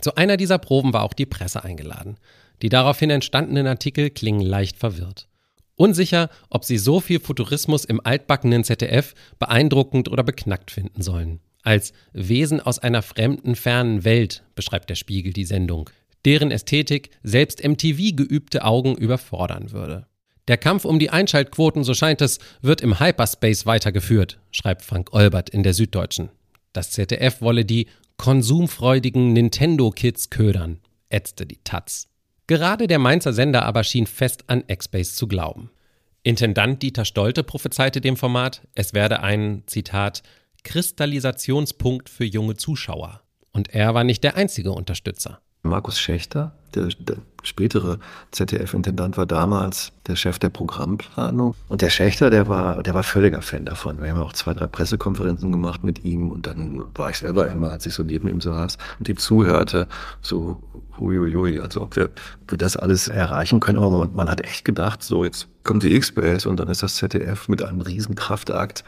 Zu 0.00 0.16
einer 0.16 0.36
dieser 0.36 0.58
Proben 0.58 0.92
war 0.92 1.04
auch 1.04 1.14
die 1.14 1.26
Presse 1.26 1.62
eingeladen. 1.62 2.16
Die 2.60 2.68
daraufhin 2.68 3.10
entstandenen 3.10 3.68
Artikel 3.68 4.10
klingen 4.10 4.40
leicht 4.40 4.78
verwirrt. 4.78 5.28
Unsicher, 5.76 6.28
ob 6.48 6.64
sie 6.64 6.76
so 6.76 6.98
viel 6.98 7.20
Futurismus 7.20 7.84
im 7.84 8.04
altbackenen 8.04 8.64
ZDF 8.64 9.14
beeindruckend 9.38 10.10
oder 10.10 10.24
beknackt 10.24 10.72
finden 10.72 11.02
sollen. 11.02 11.38
Als 11.62 11.92
Wesen 12.12 12.60
aus 12.60 12.78
einer 12.78 13.02
fremden, 13.02 13.54
fernen 13.54 14.04
Welt 14.04 14.42
beschreibt 14.54 14.90
der 14.90 14.94
Spiegel 14.94 15.32
die 15.32 15.44
Sendung, 15.44 15.90
deren 16.24 16.50
Ästhetik 16.50 17.10
selbst 17.22 17.62
MTV 17.66 18.16
geübte 18.16 18.64
Augen 18.64 18.96
überfordern 18.96 19.72
würde. 19.72 20.06
Der 20.48 20.56
Kampf 20.56 20.84
um 20.84 20.98
die 20.98 21.10
Einschaltquoten, 21.10 21.84
so 21.84 21.94
scheint 21.94 22.20
es, 22.22 22.38
wird 22.60 22.80
im 22.80 22.98
Hyperspace 22.98 23.66
weitergeführt, 23.66 24.40
schreibt 24.50 24.82
Frank 24.82 25.12
Olbert 25.12 25.50
in 25.50 25.62
der 25.62 25.74
Süddeutschen. 25.74 26.30
Das 26.72 26.90
ZDF 26.90 27.40
wolle 27.40 27.64
die 27.64 27.86
konsumfreudigen 28.16 29.32
Nintendo-Kids 29.32 30.30
ködern, 30.30 30.80
ätzte 31.08 31.46
die 31.46 31.60
Taz. 31.62 32.08
Gerade 32.46 32.86
der 32.86 32.98
Mainzer 32.98 33.32
Sender 33.32 33.64
aber 33.64 33.84
schien 33.84 34.06
fest 34.06 34.44
an 34.48 34.64
X-Base 34.66 35.14
zu 35.14 35.28
glauben. 35.28 35.70
Intendant 36.22 36.82
Dieter 36.82 37.04
Stolte 37.04 37.44
prophezeite 37.44 38.00
dem 38.00 38.16
Format, 38.16 38.66
es 38.74 38.92
werde 38.92 39.20
ein, 39.20 39.62
Zitat, 39.66 40.22
Kristallisationspunkt 40.64 42.08
für 42.08 42.24
junge 42.24 42.56
Zuschauer. 42.56 43.22
Und 43.52 43.74
er 43.74 43.94
war 43.94 44.04
nicht 44.04 44.22
der 44.24 44.36
einzige 44.36 44.72
Unterstützer. 44.72 45.40
Markus 45.62 45.98
Schächter, 45.98 46.56
der, 46.74 46.86
der 46.86 47.18
spätere 47.42 47.98
ZDF-Intendant, 48.32 49.16
war 49.16 49.26
damals 49.26 49.92
der 50.06 50.16
Chef 50.16 50.38
der 50.38 50.48
Programmplanung. 50.48 51.54
Und 51.68 51.82
der 51.82 51.90
Schächter, 51.90 52.30
der 52.30 52.48
war, 52.48 52.82
der 52.82 52.94
war 52.94 53.02
völliger 53.02 53.42
Fan 53.42 53.64
davon. 53.64 54.02
Wir 54.02 54.10
haben 54.10 54.20
auch 54.20 54.32
zwei, 54.32 54.54
drei 54.54 54.66
Pressekonferenzen 54.66 55.52
gemacht 55.52 55.84
mit 55.84 56.04
ihm 56.04 56.30
und 56.30 56.46
dann 56.46 56.82
war 56.94 57.10
ich 57.10 57.18
selber 57.18 57.48
immer, 57.48 57.70
als 57.70 57.86
ich 57.86 57.94
so 57.94 58.02
neben 58.02 58.28
ihm 58.28 58.40
saß 58.40 58.78
und 58.98 59.08
ihm 59.08 59.16
zuhörte, 59.16 59.86
so 60.20 60.62
huiuiui, 60.98 61.60
also 61.60 61.82
ob 61.82 61.96
wir, 61.96 62.10
wir 62.48 62.58
das 62.58 62.76
alles 62.76 63.08
erreichen 63.08 63.60
können. 63.60 63.78
Aber 63.78 63.90
man, 63.90 64.14
man 64.14 64.30
hat 64.30 64.42
echt 64.42 64.64
gedacht, 64.64 65.02
so 65.02 65.24
jetzt 65.24 65.48
kommt 65.64 65.82
die 65.82 65.94
X-Base 65.94 66.48
und 66.48 66.58
dann 66.58 66.68
ist 66.68 66.82
das 66.82 66.96
ZDF 66.96 67.48
mit 67.48 67.62
einem 67.62 67.80
riesen 67.80 68.14
Kraftakt 68.14 68.84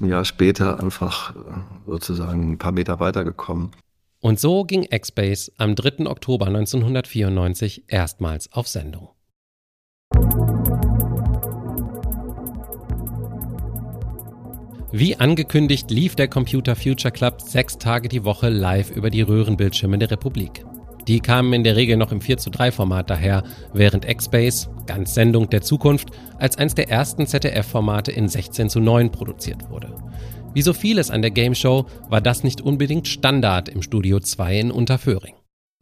ein 0.00 0.06
Jahr 0.08 0.24
später 0.24 0.80
einfach 0.80 1.34
sozusagen 1.86 2.52
ein 2.52 2.58
paar 2.58 2.72
Meter 2.72 3.00
weitergekommen. 3.00 3.70
Und 4.24 4.40
so 4.40 4.64
ging 4.64 4.86
X-Base 4.90 5.52
am 5.58 5.74
3. 5.74 6.06
Oktober 6.06 6.46
1994 6.46 7.84
erstmals 7.88 8.50
auf 8.54 8.66
Sendung. 8.66 9.10
Wie 14.92 15.16
angekündigt 15.16 15.90
lief 15.90 16.16
der 16.16 16.28
Computer 16.28 16.74
Future 16.74 17.12
Club 17.12 17.42
sechs 17.42 17.76
Tage 17.76 18.08
die 18.08 18.24
Woche 18.24 18.48
live 18.48 18.90
über 18.92 19.10
die 19.10 19.20
Röhrenbildschirme 19.20 19.98
der 19.98 20.12
Republik. 20.12 20.64
Die 21.06 21.20
kamen 21.20 21.52
in 21.52 21.62
der 21.62 21.76
Regel 21.76 21.98
noch 21.98 22.10
im 22.10 22.22
4 22.22 22.38
zu 22.38 22.48
3 22.48 22.72
Format 22.72 23.10
daher, 23.10 23.42
während 23.74 24.08
X-Base, 24.08 24.70
ganz 24.86 25.12
Sendung 25.12 25.50
der 25.50 25.60
Zukunft, 25.60 26.08
als 26.38 26.56
eines 26.56 26.74
der 26.74 26.88
ersten 26.88 27.26
ZDF-Formate 27.26 28.10
in 28.10 28.28
16 28.28 28.70
zu 28.70 28.80
9 28.80 29.12
produziert 29.12 29.68
wurde. 29.68 29.94
Wie 30.54 30.62
so 30.62 30.72
vieles 30.72 31.10
an 31.10 31.20
der 31.20 31.32
Game 31.32 31.56
Show 31.56 31.86
war 32.08 32.20
das 32.20 32.44
nicht 32.44 32.60
unbedingt 32.60 33.08
Standard 33.08 33.68
im 33.68 33.82
Studio 33.82 34.20
2 34.20 34.60
in 34.60 34.70
Unterföhring. 34.70 35.34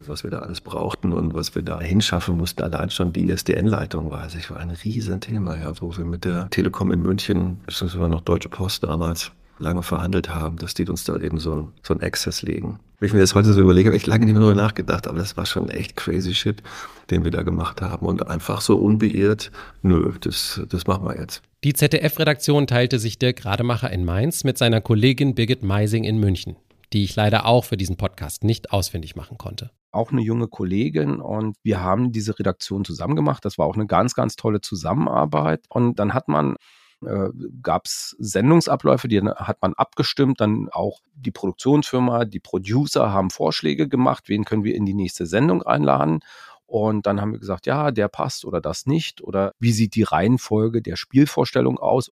Was 0.07 0.23
wir 0.23 0.31
da 0.31 0.39
alles 0.39 0.61
brauchten 0.61 1.13
und 1.13 1.35
was 1.35 1.53
wir 1.53 1.61
da 1.61 1.79
hinschaffen 1.79 2.37
mussten, 2.37 2.63
allein 2.63 2.89
schon 2.89 3.13
die 3.13 3.29
ISDN-Leitung 3.29 4.09
weiß 4.09 4.33
ich, 4.33 4.49
war 4.49 4.57
ein 4.57 4.71
Riesenthema, 4.71 5.55
ja, 5.57 5.79
wo 5.79 5.95
wir 5.95 6.05
mit 6.05 6.25
der 6.25 6.49
Telekom 6.49 6.91
in 6.91 7.03
München, 7.03 7.59
beziehungsweise 7.67 8.09
noch 8.09 8.21
Deutsche 8.21 8.49
Post 8.49 8.83
damals, 8.83 9.31
lange 9.63 9.81
verhandelt 9.81 10.29
haben, 10.29 10.57
dass 10.57 10.73
die 10.73 10.87
uns 10.87 11.03
da 11.03 11.17
eben 11.17 11.39
so, 11.39 11.71
so 11.81 11.93
einen 11.93 12.03
Access 12.03 12.41
legen. 12.41 12.79
Wenn 12.99 13.07
ich 13.07 13.13
mir 13.13 13.19
das 13.19 13.35
heute 13.35 13.51
so 13.53 13.61
überlege, 13.61 13.89
habe 13.89 13.97
ich 13.97 14.05
lange 14.05 14.25
nicht 14.25 14.33
mehr 14.33 14.41
darüber 14.41 14.61
nachgedacht, 14.61 15.07
aber 15.07 15.17
das 15.17 15.35
war 15.35 15.45
schon 15.45 15.69
echt 15.69 15.95
crazy 15.95 16.33
shit, 16.35 16.61
den 17.09 17.23
wir 17.23 17.31
da 17.31 17.41
gemacht 17.41 17.81
haben 17.81 18.05
und 18.05 18.27
einfach 18.27 18.61
so 18.61 18.77
unbeirrt, 18.77 19.51
nö, 19.81 20.13
das, 20.21 20.61
das 20.69 20.87
machen 20.87 21.05
wir 21.05 21.19
jetzt. 21.19 21.41
Die 21.63 21.73
ZDF-Redaktion 21.73 22.67
teilte 22.67 22.99
sich 22.99 23.17
Dirk 23.19 23.45
Rademacher 23.45 23.91
in 23.91 24.05
Mainz 24.05 24.43
mit 24.43 24.57
seiner 24.57 24.81
Kollegin 24.81 25.33
Birgit 25.33 25.63
Meising 25.63 26.03
in 26.03 26.19
München, 26.19 26.55
die 26.91 27.03
ich 27.03 27.15
leider 27.15 27.45
auch 27.45 27.65
für 27.65 27.77
diesen 27.77 27.97
Podcast 27.97 28.43
nicht 28.43 28.71
ausfindig 28.71 29.15
machen 29.15 29.37
konnte 29.37 29.71
auch 29.93 30.11
eine 30.11 30.21
junge 30.21 30.47
Kollegin 30.47 31.21
und 31.21 31.55
wir 31.63 31.79
haben 31.79 32.11
diese 32.11 32.37
Redaktion 32.37 32.83
zusammen 32.83 33.15
gemacht. 33.15 33.45
Das 33.45 33.59
war 33.59 33.67
auch 33.67 33.75
eine 33.75 33.85
ganz, 33.85 34.15
ganz 34.15 34.35
tolle 34.35 34.59
Zusammenarbeit. 34.59 35.65
Und 35.69 35.99
dann 35.99 36.15
hat 36.15 36.27
man 36.27 36.55
äh, 37.05 37.29
gab 37.61 37.85
es 37.85 38.15
Sendungsabläufe, 38.19 39.07
die 39.07 39.21
hat 39.21 39.61
man 39.61 39.73
abgestimmt, 39.73 40.41
dann 40.41 40.69
auch 40.71 40.99
die 41.15 41.31
Produktionsfirma, 41.31 42.25
die 42.25 42.39
Producer 42.39 43.11
haben 43.11 43.29
Vorschläge 43.29 43.87
gemacht, 43.87 44.25
wen 44.27 44.45
können 44.45 44.63
wir 44.63 44.75
in 44.75 44.85
die 44.85 44.93
nächste 44.93 45.25
Sendung 45.25 45.63
einladen. 45.63 46.19
Und 46.65 47.05
dann 47.05 47.21
haben 47.21 47.33
wir 47.33 47.39
gesagt, 47.39 47.67
ja, 47.67 47.91
der 47.91 48.07
passt 48.07 48.45
oder 48.45 48.59
das 48.59 48.85
nicht. 48.87 49.21
Oder 49.21 49.53
wie 49.59 49.71
sieht 49.71 49.95
die 49.95 50.03
Reihenfolge 50.03 50.81
der 50.81 50.95
Spielvorstellung 50.95 51.77
aus? 51.77 52.11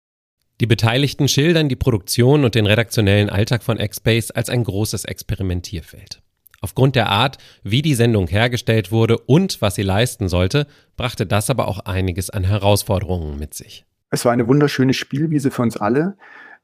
Die 0.59 0.65
Beteiligten 0.65 1.27
schildern 1.27 1.69
die 1.69 1.75
Produktion 1.75 2.43
und 2.43 2.55
den 2.55 2.65
redaktionellen 2.65 3.29
Alltag 3.29 3.61
von 3.61 3.79
X-Base 3.79 4.35
als 4.35 4.49
ein 4.49 4.63
großes 4.63 5.05
Experimentierfeld. 5.05 6.23
Aufgrund 6.59 6.95
der 6.95 7.09
Art, 7.09 7.37
wie 7.63 7.83
die 7.83 7.93
Sendung 7.93 8.27
hergestellt 8.27 8.91
wurde 8.91 9.19
und 9.19 9.61
was 9.61 9.75
sie 9.75 9.83
leisten 9.83 10.27
sollte, 10.27 10.65
brachte 10.95 11.27
das 11.27 11.51
aber 11.51 11.67
auch 11.67 11.79
einiges 11.79 12.31
an 12.31 12.43
Herausforderungen 12.43 13.37
mit 13.37 13.53
sich. 13.53 13.85
Es 14.09 14.25
war 14.25 14.31
eine 14.31 14.47
wunderschöne 14.47 14.93
Spielwiese 14.93 15.51
für 15.51 15.61
uns 15.61 15.77
alle. 15.77 16.17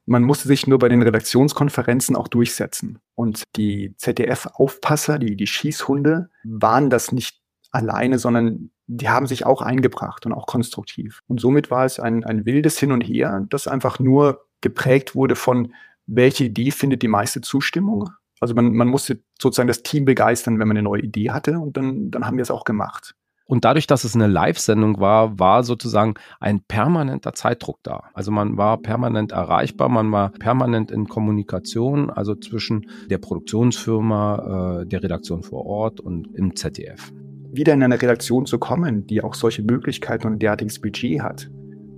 Man 0.06 0.22
musste 0.22 0.48
sich 0.48 0.66
nur 0.66 0.78
bei 0.78 0.88
den 0.88 1.02
Redaktionskonferenzen 1.02 2.16
auch 2.16 2.28
durchsetzen. 2.28 2.98
Und 3.14 3.44
die 3.56 3.94
ZDF-Aufpasser, 3.96 5.18
die, 5.18 5.36
die 5.36 5.46
Schießhunde, 5.46 6.30
waren 6.44 6.90
das 6.90 7.12
nicht 7.12 7.40
alleine, 7.70 8.18
sondern 8.18 8.70
die 8.86 9.08
haben 9.08 9.26
sich 9.26 9.46
auch 9.46 9.62
eingebracht 9.62 10.26
und 10.26 10.32
auch 10.32 10.46
konstruktiv. 10.46 11.22
Und 11.26 11.40
somit 11.40 11.70
war 11.70 11.84
es 11.84 11.98
ein, 11.98 12.24
ein 12.24 12.44
wildes 12.44 12.78
Hin 12.78 12.92
und 12.92 13.00
Her, 13.00 13.46
das 13.48 13.66
einfach 13.66 13.98
nur 13.98 14.46
geprägt 14.60 15.14
wurde 15.14 15.36
von, 15.36 15.72
welche 16.06 16.44
Idee 16.44 16.70
findet 16.70 17.02
die 17.02 17.08
meiste 17.08 17.40
Zustimmung. 17.40 18.10
Also 18.40 18.54
man, 18.54 18.74
man 18.74 18.88
musste 18.88 19.22
sozusagen 19.40 19.68
das 19.68 19.82
Team 19.82 20.04
begeistern, 20.04 20.58
wenn 20.58 20.68
man 20.68 20.76
eine 20.76 20.84
neue 20.84 21.02
Idee 21.02 21.30
hatte 21.30 21.58
und 21.58 21.76
dann, 21.76 22.10
dann 22.10 22.26
haben 22.26 22.36
wir 22.36 22.42
es 22.42 22.50
auch 22.50 22.64
gemacht. 22.64 23.14
Und 23.46 23.64
dadurch, 23.64 23.86
dass 23.86 24.04
es 24.04 24.14
eine 24.14 24.26
Live-Sendung 24.26 25.00
war, 25.00 25.38
war 25.38 25.64
sozusagen 25.64 26.14
ein 26.40 26.60
permanenter 26.60 27.34
Zeitdruck 27.34 27.78
da. 27.82 28.04
Also 28.14 28.30
man 28.30 28.56
war 28.56 28.78
permanent 28.78 29.32
erreichbar, 29.32 29.88
man 29.90 30.10
war 30.12 30.30
permanent 30.30 30.90
in 30.90 31.06
Kommunikation, 31.08 32.10
also 32.10 32.34
zwischen 32.34 32.86
der 33.10 33.18
Produktionsfirma, 33.18 34.80
äh, 34.82 34.86
der 34.86 35.02
Redaktion 35.02 35.42
vor 35.42 35.66
Ort 35.66 36.00
und 36.00 36.28
im 36.34 36.56
ZDF. 36.56 37.12
Wieder 37.52 37.74
in 37.74 37.82
eine 37.82 38.00
Redaktion 38.00 38.46
zu 38.46 38.58
kommen, 38.58 39.06
die 39.06 39.22
auch 39.22 39.34
solche 39.34 39.62
Möglichkeiten 39.62 40.26
und 40.26 40.40
derartiges 40.40 40.80
Budget 40.80 41.22
hat, 41.22 41.50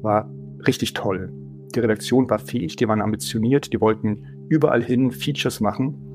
war 0.02 0.28
richtig 0.66 0.94
toll. 0.94 1.32
Die 1.74 1.80
Redaktion 1.80 2.28
war 2.28 2.38
fähig, 2.38 2.76
die 2.76 2.88
waren 2.88 3.00
ambitioniert, 3.00 3.72
die 3.72 3.80
wollten 3.80 4.46
überall 4.48 4.82
hin 4.82 5.12
Features 5.12 5.60
machen 5.60 6.05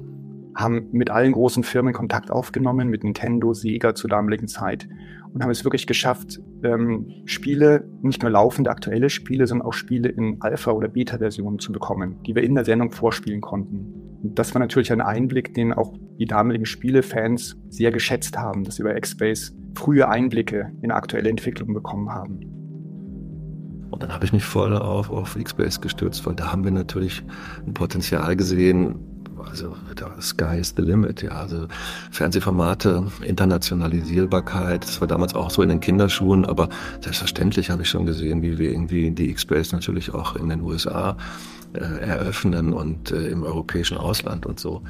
haben 0.55 0.87
mit 0.91 1.09
allen 1.09 1.31
großen 1.31 1.63
Firmen 1.63 1.93
Kontakt 1.93 2.31
aufgenommen, 2.31 2.89
mit 2.89 3.03
Nintendo, 3.03 3.53
Sega 3.53 3.95
zur 3.95 4.09
damaligen 4.09 4.47
Zeit 4.47 4.87
und 5.33 5.43
haben 5.43 5.51
es 5.51 5.63
wirklich 5.63 5.87
geschafft, 5.87 6.39
ähm, 6.63 7.11
Spiele, 7.25 7.87
nicht 8.01 8.21
nur 8.21 8.31
laufende 8.31 8.69
aktuelle 8.69 9.09
Spiele, 9.09 9.47
sondern 9.47 9.67
auch 9.67 9.73
Spiele 9.73 10.09
in 10.09 10.37
Alpha- 10.41 10.71
oder 10.71 10.87
Beta-Versionen 10.87 11.59
zu 11.59 11.71
bekommen, 11.71 12.17
die 12.25 12.35
wir 12.35 12.43
in 12.43 12.55
der 12.55 12.65
Sendung 12.65 12.91
vorspielen 12.91 13.41
konnten. 13.41 14.19
Und 14.23 14.37
das 14.37 14.53
war 14.53 14.59
natürlich 14.59 14.91
ein 14.91 15.01
Einblick, 15.01 15.53
den 15.53 15.73
auch 15.73 15.93
die 16.19 16.25
damaligen 16.25 16.65
Spielefans 16.65 17.57
sehr 17.69 17.91
geschätzt 17.91 18.37
haben, 18.37 18.63
dass 18.63 18.75
sie 18.75 18.83
bei 18.83 18.95
X-Base 18.95 19.53
frühe 19.75 20.07
Einblicke 20.07 20.71
in 20.81 20.91
aktuelle 20.91 21.29
Entwicklungen 21.29 21.73
bekommen 21.73 22.09
haben. 22.09 22.39
Und 23.89 24.03
dann 24.03 24.13
habe 24.13 24.25
ich 24.25 24.33
mich 24.33 24.43
voll 24.43 24.75
auf, 24.75 25.09
auf 25.09 25.35
X-Base 25.35 25.79
gestürzt, 25.79 26.25
weil 26.25 26.35
da 26.35 26.51
haben 26.51 26.63
wir 26.63 26.71
natürlich 26.71 27.23
ein 27.65 27.73
Potenzial 27.73 28.35
gesehen, 28.35 28.99
also 29.49 29.75
the 29.95 30.21
sky 30.21 30.57
is 30.59 30.73
the 30.75 30.81
limit, 30.81 31.21
ja. 31.21 31.31
Also 31.31 31.67
Fernsehformate, 32.11 33.05
Internationalisierbarkeit, 33.23 34.83
das 34.83 35.01
war 35.01 35.07
damals 35.07 35.33
auch 35.33 35.49
so 35.49 35.61
in 35.61 35.69
den 35.69 35.79
Kinderschuhen, 35.79 36.45
aber 36.45 36.69
selbstverständlich 37.01 37.69
habe 37.69 37.83
ich 37.83 37.89
schon 37.89 38.05
gesehen, 38.05 38.41
wie 38.41 38.57
wir 38.57 38.71
irgendwie 38.71 39.11
die 39.11 39.29
X-Base 39.29 39.75
natürlich 39.75 40.13
auch 40.13 40.35
in 40.35 40.49
den 40.49 40.61
USA 40.61 41.17
äh, 41.73 41.79
eröffnen 41.79 42.73
und 42.73 43.11
äh, 43.11 43.27
im 43.27 43.43
europäischen 43.43 43.97
Ausland 43.97 44.45
und 44.45 44.59
so 44.59 44.83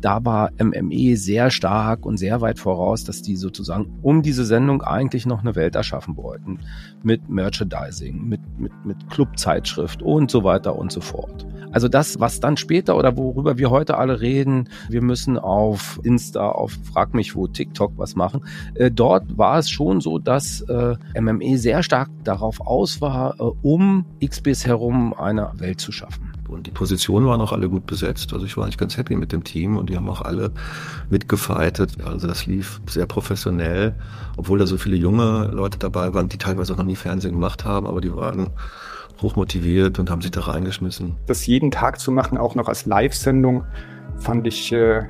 da 0.00 0.24
war 0.24 0.50
MME 0.58 1.16
sehr 1.16 1.50
stark 1.50 2.06
und 2.06 2.16
sehr 2.16 2.40
weit 2.40 2.58
voraus, 2.58 3.04
dass 3.04 3.22
die 3.22 3.36
sozusagen 3.36 3.98
um 4.02 4.22
diese 4.22 4.44
Sendung 4.44 4.82
eigentlich 4.82 5.26
noch 5.26 5.40
eine 5.40 5.54
Welt 5.54 5.74
erschaffen 5.74 6.16
wollten. 6.16 6.60
Mit 7.02 7.28
Merchandising, 7.28 8.28
mit, 8.28 8.40
mit, 8.58 8.72
mit 8.84 9.10
Clubzeitschrift 9.10 10.02
und 10.02 10.30
so 10.30 10.44
weiter 10.44 10.76
und 10.76 10.92
so 10.92 11.00
fort. 11.00 11.46
Also 11.70 11.88
das, 11.88 12.18
was 12.18 12.40
dann 12.40 12.56
später 12.56 12.96
oder 12.96 13.16
worüber 13.16 13.58
wir 13.58 13.70
heute 13.70 13.98
alle 13.98 14.20
reden, 14.20 14.68
wir 14.88 15.02
müssen 15.02 15.38
auf 15.38 16.00
Insta, 16.02 16.48
auf 16.48 16.72
Frag 16.92 17.14
mich 17.14 17.36
wo, 17.36 17.46
TikTok 17.46 17.92
was 17.96 18.16
machen. 18.16 18.44
Äh, 18.74 18.90
dort 18.90 19.36
war 19.36 19.58
es 19.58 19.68
schon 19.68 20.00
so, 20.00 20.18
dass 20.18 20.62
äh, 20.62 20.96
MME 21.20 21.58
sehr 21.58 21.82
stark 21.82 22.08
darauf 22.24 22.60
aus 22.60 23.00
war, 23.00 23.34
äh, 23.38 23.42
um 23.62 24.06
XBS 24.24 24.66
herum 24.66 25.12
eine 25.14 25.52
Welt 25.56 25.80
zu 25.80 25.92
schaffen. 25.92 26.32
Und 26.48 26.66
die 26.66 26.70
Positionen 26.70 27.26
waren 27.26 27.40
auch 27.40 27.52
alle 27.52 27.68
gut 27.68 27.86
besetzt. 27.86 28.32
Also 28.32 28.46
ich 28.46 28.56
war 28.56 28.64
eigentlich 28.64 28.78
ganz 28.78 28.96
happy 28.96 29.16
mit 29.16 29.32
dem 29.32 29.44
Team 29.44 29.76
und 29.76 29.90
die 29.90 29.96
haben 29.96 30.08
auch 30.08 30.22
alle 30.22 30.50
mitgefeitet. 31.10 31.98
Also 32.04 32.26
das 32.26 32.46
lief 32.46 32.80
sehr 32.88 33.06
professionell, 33.06 33.94
obwohl 34.36 34.58
da 34.58 34.66
so 34.66 34.78
viele 34.78 34.96
junge 34.96 35.50
Leute 35.52 35.78
dabei 35.78 36.14
waren, 36.14 36.28
die 36.28 36.38
teilweise 36.38 36.72
auch 36.72 36.78
noch 36.78 36.84
nie 36.84 36.96
Fernsehen 36.96 37.32
gemacht 37.32 37.64
haben, 37.64 37.86
aber 37.86 38.00
die 38.00 38.14
waren 38.14 38.48
hochmotiviert 39.20 39.98
und 39.98 40.10
haben 40.10 40.22
sich 40.22 40.30
da 40.30 40.40
reingeschmissen. 40.40 41.16
Das 41.26 41.46
jeden 41.46 41.70
Tag 41.70 42.00
zu 42.00 42.12
machen, 42.12 42.38
auch 42.38 42.54
noch 42.54 42.68
als 42.68 42.86
Live-Sendung, 42.86 43.64
fand 44.16 44.46
ich 44.46 44.72
äh, 44.72 45.02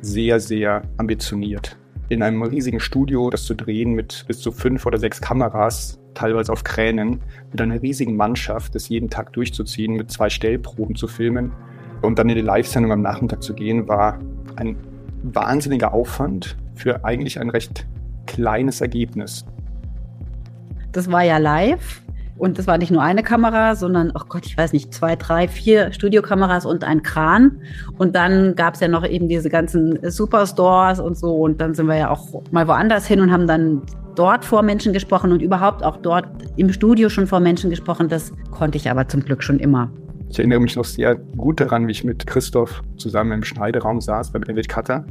sehr, 0.00 0.40
sehr 0.40 0.82
ambitioniert. 0.96 1.78
In 2.08 2.22
einem 2.22 2.42
riesigen 2.42 2.80
Studio 2.80 3.30
das 3.30 3.44
zu 3.44 3.54
drehen 3.54 3.92
mit 3.92 4.24
bis 4.26 4.40
zu 4.40 4.50
fünf 4.50 4.84
oder 4.84 4.98
sechs 4.98 5.20
Kameras, 5.20 5.99
teilweise 6.14 6.52
auf 6.52 6.64
Kränen, 6.64 7.20
mit 7.50 7.60
einer 7.60 7.80
riesigen 7.80 8.16
Mannschaft, 8.16 8.74
das 8.74 8.88
jeden 8.88 9.10
Tag 9.10 9.32
durchzuziehen, 9.32 9.94
mit 9.94 10.10
zwei 10.10 10.30
Stellproben 10.30 10.96
zu 10.96 11.06
filmen 11.06 11.52
und 12.02 12.18
dann 12.18 12.28
in 12.28 12.36
die 12.36 12.42
Live-Sendung 12.42 12.92
am 12.92 13.02
Nachmittag 13.02 13.42
zu 13.42 13.54
gehen, 13.54 13.88
war 13.88 14.18
ein 14.56 14.76
wahnsinniger 15.22 15.92
Aufwand 15.92 16.56
für 16.74 17.04
eigentlich 17.04 17.40
ein 17.40 17.50
recht 17.50 17.86
kleines 18.26 18.80
Ergebnis. 18.80 19.44
Das 20.92 21.10
war 21.10 21.22
ja 21.22 21.38
live. 21.38 22.02
Und 22.40 22.58
das 22.58 22.66
war 22.66 22.78
nicht 22.78 22.90
nur 22.90 23.02
eine 23.02 23.22
Kamera, 23.22 23.76
sondern, 23.76 24.12
oh 24.14 24.22
Gott, 24.26 24.46
ich 24.46 24.56
weiß 24.56 24.72
nicht, 24.72 24.94
zwei, 24.94 25.14
drei, 25.14 25.46
vier 25.46 25.92
Studiokameras 25.92 26.64
und 26.64 26.84
ein 26.84 27.02
Kran. 27.02 27.60
Und 27.98 28.16
dann 28.16 28.54
gab 28.56 28.74
es 28.74 28.80
ja 28.80 28.88
noch 28.88 29.06
eben 29.06 29.28
diese 29.28 29.50
ganzen 29.50 29.98
Superstores 30.10 31.00
und 31.00 31.18
so. 31.18 31.34
Und 31.34 31.60
dann 31.60 31.74
sind 31.74 31.86
wir 31.86 31.96
ja 31.96 32.10
auch 32.10 32.42
mal 32.50 32.66
woanders 32.66 33.06
hin 33.06 33.20
und 33.20 33.30
haben 33.30 33.46
dann 33.46 33.82
dort 34.14 34.46
vor 34.46 34.62
Menschen 34.62 34.94
gesprochen 34.94 35.32
und 35.32 35.42
überhaupt 35.42 35.84
auch 35.84 35.98
dort 35.98 36.28
im 36.56 36.72
Studio 36.72 37.10
schon 37.10 37.26
vor 37.26 37.40
Menschen 37.40 37.68
gesprochen. 37.68 38.08
Das 38.08 38.32
konnte 38.50 38.78
ich 38.78 38.90
aber 38.90 39.06
zum 39.06 39.22
Glück 39.22 39.42
schon 39.42 39.58
immer. 39.58 39.90
Ich 40.30 40.38
erinnere 40.38 40.60
mich 40.60 40.76
noch 40.76 40.86
sehr 40.86 41.16
gut 41.16 41.60
daran, 41.60 41.88
wie 41.88 41.92
ich 41.92 42.04
mit 42.04 42.26
Christoph 42.26 42.82
zusammen 42.96 43.32
im 43.32 43.44
Schneideraum 43.44 44.00
saß 44.00 44.30
bei 44.30 44.38
David 44.38 44.66
Cutter 44.66 45.04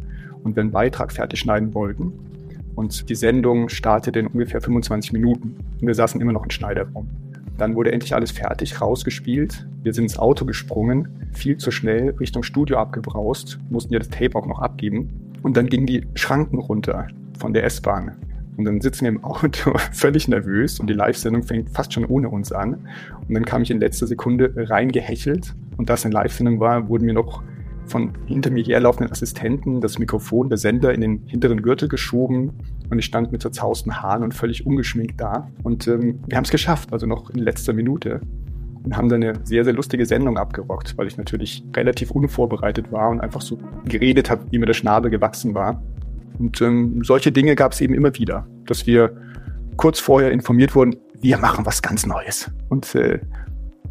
und 0.44 0.56
wir 0.56 0.62
einen 0.62 0.72
Beitrag 0.72 1.12
fertig 1.12 1.42
schneiden 1.42 1.76
wollten. 1.76 2.12
Und 2.80 3.10
die 3.10 3.16
Sendung 3.16 3.68
startete 3.68 4.20
in 4.20 4.28
ungefähr 4.28 4.62
25 4.62 5.12
Minuten. 5.12 5.58
Und 5.82 5.86
wir 5.86 5.94
saßen 5.94 6.22
immer 6.22 6.32
noch 6.32 6.46
im 6.46 6.50
Schneiderraum. 6.50 7.10
Dann 7.58 7.76
wurde 7.76 7.92
endlich 7.92 8.16
alles 8.16 8.32
fertig, 8.32 8.80
rausgespielt. 8.80 9.68
Wir 9.84 9.94
sind 9.94 10.06
ins 10.06 10.18
Auto 10.18 10.46
gesprungen, 10.46 11.10
viel 11.34 11.58
zu 11.58 11.72
schnell 11.72 12.12
Richtung 12.22 12.42
Studio 12.42 12.78
abgebraust, 12.78 13.60
mussten 13.70 13.92
ja 13.92 14.00
das 14.00 14.08
Tape 14.08 14.34
auch 14.34 14.46
noch 14.46 14.60
abgeben. 14.60 15.10
Und 15.44 15.58
dann 15.58 15.68
gingen 15.68 15.88
die 15.88 16.08
Schranken 16.16 16.58
runter 16.58 17.10
von 17.38 17.52
der 17.52 17.66
S-Bahn. 17.66 18.16
Und 18.56 18.64
dann 18.64 18.80
sitzen 18.80 19.02
wir 19.02 19.10
im 19.10 19.26
Auto 19.26 19.78
völlig 19.92 20.30
nervös 20.30 20.80
und 20.80 20.90
die 20.90 20.94
Live-Sendung 20.94 21.44
fängt 21.44 21.72
fast 21.72 21.92
schon 21.92 22.06
ohne 22.06 22.30
uns 22.30 22.54
an. 22.54 22.76
Und 23.28 23.34
dann 23.34 23.44
kam 23.44 23.62
ich 23.62 23.72
in 23.72 23.82
letzter 23.82 24.08
Sekunde 24.08 24.54
reingehechelt. 24.56 25.54
Und 25.76 25.90
da 25.90 25.96
es 25.96 26.06
eine 26.06 26.14
Live-Sendung 26.14 26.62
war, 26.62 26.88
wurden 26.88 27.06
mir 27.06 27.14
noch 27.14 27.44
von 27.90 28.14
hinter 28.26 28.52
mir 28.52 28.64
herlaufenden 28.64 29.12
Assistenten 29.12 29.82
das 29.82 30.00
Mikrofon 30.00 30.50
der 30.50 30.58
Sender 30.58 30.94
in 30.94 31.02
den 31.02 31.24
hinteren 31.26 31.62
Gürtel 31.62 31.90
geschoben 31.90 32.52
und 32.90 33.00
ich 33.00 33.06
stand 33.06 33.32
mit 33.32 33.42
zerzausten 33.42 34.02
Haaren 34.02 34.24
und 34.24 34.34
völlig 34.34 34.66
ungeschminkt 34.66 35.20
da. 35.20 35.50
Und 35.64 35.88
ähm, 35.88 36.20
wir 36.28 36.38
haben 36.38 36.46
es 36.46 36.52
geschafft, 36.52 36.92
also 36.94 37.06
noch 37.06 37.30
in 37.30 37.40
letzter 37.40 37.74
Minute. 37.74 38.22
Und 38.84 38.96
haben 38.96 39.10
dann 39.10 39.22
eine 39.22 39.34
sehr, 39.44 39.66
sehr 39.66 39.74
lustige 39.74 40.06
Sendung 40.06 40.38
abgerockt, 40.38 40.98
weil 40.98 41.08
ich 41.08 41.18
natürlich 41.18 41.64
relativ 41.76 42.12
unvorbereitet 42.12 42.92
war 42.92 43.10
und 43.10 43.20
einfach 43.20 43.42
so 43.42 43.60
geredet 43.86 44.30
habe, 44.30 44.46
wie 44.52 44.58
mir 44.58 44.66
der 44.66 44.74
Schnabel 44.74 45.12
gewachsen 45.12 45.54
war. 45.54 45.84
Und 46.40 46.62
ähm, 46.62 47.04
solche 47.04 47.32
Dinge 47.32 47.56
gab 47.56 47.74
es 47.74 47.82
eben 47.82 47.94
immer 47.94 48.16
wieder, 48.16 48.48
dass 48.66 48.88
wir 48.88 49.18
kurz 49.76 50.00
vorher 50.00 50.32
informiert 50.32 50.76
wurden, 50.76 50.96
wir 51.20 51.38
machen 51.38 51.66
was 51.66 51.82
ganz 51.82 52.06
Neues. 52.06 52.50
Und 52.70 52.96
äh, 52.96 53.20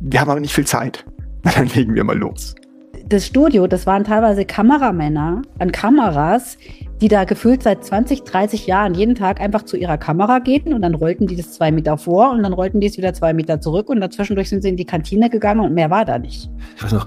wir 0.00 0.20
haben 0.20 0.30
aber 0.30 0.40
nicht 0.40 0.54
viel 0.54 0.66
Zeit. 0.66 1.04
Dann 1.42 1.66
legen 1.66 1.94
wir 1.94 2.04
mal 2.04 2.16
los 2.18 2.54
das 3.06 3.26
Studio, 3.26 3.66
das 3.66 3.86
waren 3.86 4.04
teilweise 4.04 4.44
Kameramänner 4.44 5.42
an 5.58 5.72
Kameras, 5.72 6.58
die 7.00 7.08
da 7.08 7.24
gefühlt 7.24 7.62
seit 7.62 7.84
20, 7.84 8.24
30 8.24 8.66
Jahren 8.66 8.94
jeden 8.94 9.14
Tag 9.14 9.40
einfach 9.40 9.62
zu 9.62 9.76
ihrer 9.76 9.98
Kamera 9.98 10.40
gehen 10.40 10.74
und 10.74 10.82
dann 10.82 10.94
rollten 10.94 11.26
die 11.26 11.36
das 11.36 11.52
zwei 11.52 11.70
Meter 11.70 11.96
vor 11.96 12.32
und 12.32 12.42
dann 12.42 12.52
rollten 12.52 12.80
die 12.80 12.86
es 12.86 12.96
wieder 12.96 13.14
zwei 13.14 13.32
Meter 13.32 13.60
zurück 13.60 13.88
und 13.88 14.00
dazwischendurch 14.00 14.48
sind 14.48 14.62
sie 14.62 14.70
in 14.70 14.76
die 14.76 14.84
Kantine 14.84 15.30
gegangen 15.30 15.60
und 15.60 15.74
mehr 15.74 15.90
war 15.90 16.04
da 16.04 16.18
nicht. 16.18 16.50
Ich 16.76 16.84
weiß 16.84 16.92
noch, 16.92 17.06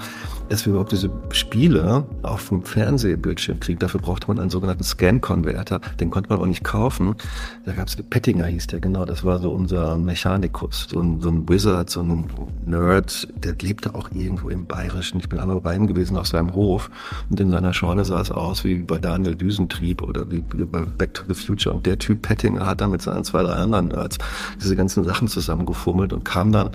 dass 0.51 0.65
wir 0.65 0.71
überhaupt 0.71 0.91
diese 0.91 1.09
Spiele 1.31 2.05
auf 2.23 2.49
dem 2.49 2.63
Fernsehbildschirm 2.63 3.61
kriegen. 3.61 3.79
Dafür 3.79 4.01
brauchte 4.01 4.27
man 4.27 4.37
einen 4.37 4.49
sogenannten 4.49 4.83
Scan-Converter. 4.83 5.79
Den 6.01 6.09
konnte 6.09 6.29
man 6.29 6.39
aber 6.39 6.47
nicht 6.47 6.65
kaufen. 6.65 7.15
Da 7.63 7.71
gab 7.71 7.87
es, 7.87 7.95
Pettinger 7.95 8.47
hieß 8.47 8.67
der, 8.67 8.81
genau. 8.81 9.05
Das 9.05 9.23
war 9.23 9.39
so 9.39 9.51
unser 9.51 9.97
Mechanikus, 9.97 10.87
so 10.91 10.99
ein, 10.99 11.21
so 11.21 11.29
ein 11.29 11.47
Wizard, 11.47 11.89
so 11.89 12.01
ein 12.01 12.25
Nerd. 12.65 13.29
Der 13.41 13.55
lebte 13.61 13.95
auch 13.95 14.09
irgendwo 14.13 14.49
im 14.49 14.65
Bayerischen. 14.65 15.21
Ich 15.21 15.29
bin 15.29 15.39
einmal 15.39 15.61
bei 15.61 15.73
ihm 15.73 15.87
gewesen 15.87 16.17
auf 16.17 16.27
seinem 16.27 16.53
Hof. 16.53 16.91
Und 17.29 17.39
in 17.39 17.49
seiner 17.49 17.73
Scheune 17.73 18.03
sah 18.03 18.19
es 18.19 18.29
aus 18.29 18.65
wie 18.65 18.75
bei 18.79 18.97
Daniel 18.97 19.35
Düsentrieb 19.35 20.01
oder 20.01 20.29
wie 20.29 20.41
bei 20.41 20.81
Back 20.81 21.13
to 21.13 21.23
the 21.29 21.33
Future. 21.33 21.73
Und 21.73 21.85
der 21.85 21.97
Typ 21.97 22.23
Pettinger 22.23 22.65
hat 22.65 22.81
dann 22.81 22.91
mit 22.91 23.01
seinen 23.01 23.23
zwei, 23.23 23.43
drei 23.43 23.53
anderen 23.53 23.87
Nerds 23.87 24.17
diese 24.61 24.75
ganzen 24.75 25.05
Sachen 25.05 25.29
zusammengefummelt 25.29 26.11
und 26.11 26.25
kam 26.25 26.51
dann 26.51 26.71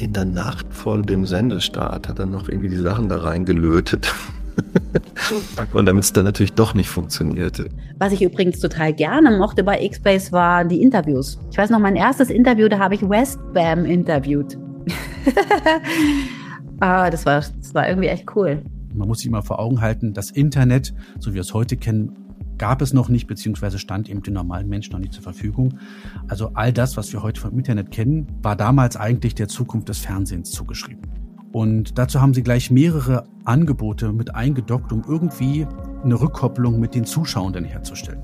in 0.00 0.12
der 0.12 0.24
Nacht 0.24 0.66
vor 0.70 1.02
dem 1.02 1.26
Sendestart 1.26 2.08
hat 2.08 2.18
er 2.18 2.26
noch 2.26 2.48
irgendwie 2.48 2.68
die 2.68 2.76
Sachen 2.76 3.08
da 3.08 3.18
reingelötet. 3.18 4.12
und 5.72 5.86
damit 5.86 6.04
es 6.04 6.12
dann 6.12 6.24
natürlich 6.24 6.52
doch 6.52 6.74
nicht 6.74 6.88
funktionierte. 6.88 7.68
Was 7.98 8.12
ich 8.12 8.22
übrigens 8.22 8.60
total 8.60 8.92
gerne 8.92 9.36
mochte 9.36 9.62
bei 9.62 9.80
X-Base 9.82 10.32
waren 10.32 10.68
die 10.68 10.82
Interviews. 10.82 11.38
Ich 11.50 11.58
weiß 11.58 11.70
noch, 11.70 11.78
mein 11.78 11.96
erstes 11.96 12.30
Interview, 12.30 12.68
da 12.68 12.78
habe 12.78 12.94
ich 12.94 13.02
Westbam 13.02 13.84
interviewt. 13.84 14.56
ah, 16.80 17.10
das 17.10 17.26
war, 17.26 17.36
das 17.40 17.74
war 17.74 17.88
irgendwie 17.88 18.08
echt 18.08 18.24
cool. 18.36 18.62
Man 18.94 19.08
muss 19.08 19.18
sich 19.18 19.28
immer 19.28 19.42
vor 19.42 19.58
Augen 19.58 19.80
halten, 19.80 20.14
das 20.14 20.30
Internet, 20.30 20.94
so 21.18 21.30
wie 21.30 21.34
wir 21.34 21.42
es 21.42 21.54
heute 21.54 21.76
kennen, 21.76 22.27
gab 22.58 22.82
es 22.82 22.92
noch 22.92 23.08
nicht, 23.08 23.26
beziehungsweise 23.26 23.78
stand 23.78 24.08
eben 24.08 24.22
den 24.22 24.34
normalen 24.34 24.68
Menschen 24.68 24.92
noch 24.92 24.98
nicht 24.98 25.12
zur 25.12 25.22
Verfügung. 25.22 25.78
Also 26.28 26.50
all 26.54 26.72
das, 26.72 26.96
was 26.96 27.12
wir 27.12 27.22
heute 27.22 27.40
vom 27.40 27.56
Internet 27.56 27.90
kennen, 27.90 28.26
war 28.42 28.56
damals 28.56 28.96
eigentlich 28.96 29.34
der 29.34 29.48
Zukunft 29.48 29.88
des 29.88 29.98
Fernsehens 29.98 30.50
zugeschrieben. 30.50 31.02
Und 31.52 31.98
dazu 31.98 32.20
haben 32.20 32.34
sie 32.34 32.42
gleich 32.42 32.70
mehrere 32.70 33.24
Angebote 33.44 34.12
mit 34.12 34.34
eingedockt, 34.34 34.92
um 34.92 35.02
irgendwie 35.08 35.66
eine 36.04 36.20
Rückkopplung 36.20 36.78
mit 36.78 36.94
den 36.94 37.04
Zuschauenden 37.04 37.64
herzustellen. 37.64 38.22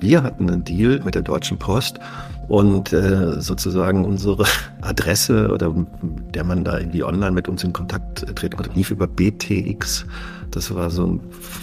Wir 0.00 0.22
hatten 0.22 0.50
einen 0.50 0.64
Deal 0.64 1.00
mit 1.04 1.14
der 1.14 1.22
Deutschen 1.22 1.58
Post 1.58 2.00
und 2.48 2.92
äh, 2.92 3.40
sozusagen 3.40 4.04
unsere 4.04 4.44
Adresse 4.80 5.50
oder 5.50 5.74
der 6.34 6.44
man 6.44 6.64
da 6.64 6.78
irgendwie 6.78 7.04
online 7.04 7.32
mit 7.32 7.48
uns 7.48 7.64
in 7.64 7.72
Kontakt 7.72 8.26
treten 8.36 8.56
konnte, 8.56 8.72
lief 8.74 8.90
über 8.90 9.06
BTX. 9.06 10.06
Das 10.50 10.74
war 10.74 10.90
so 10.90 11.06
ein 11.06 11.20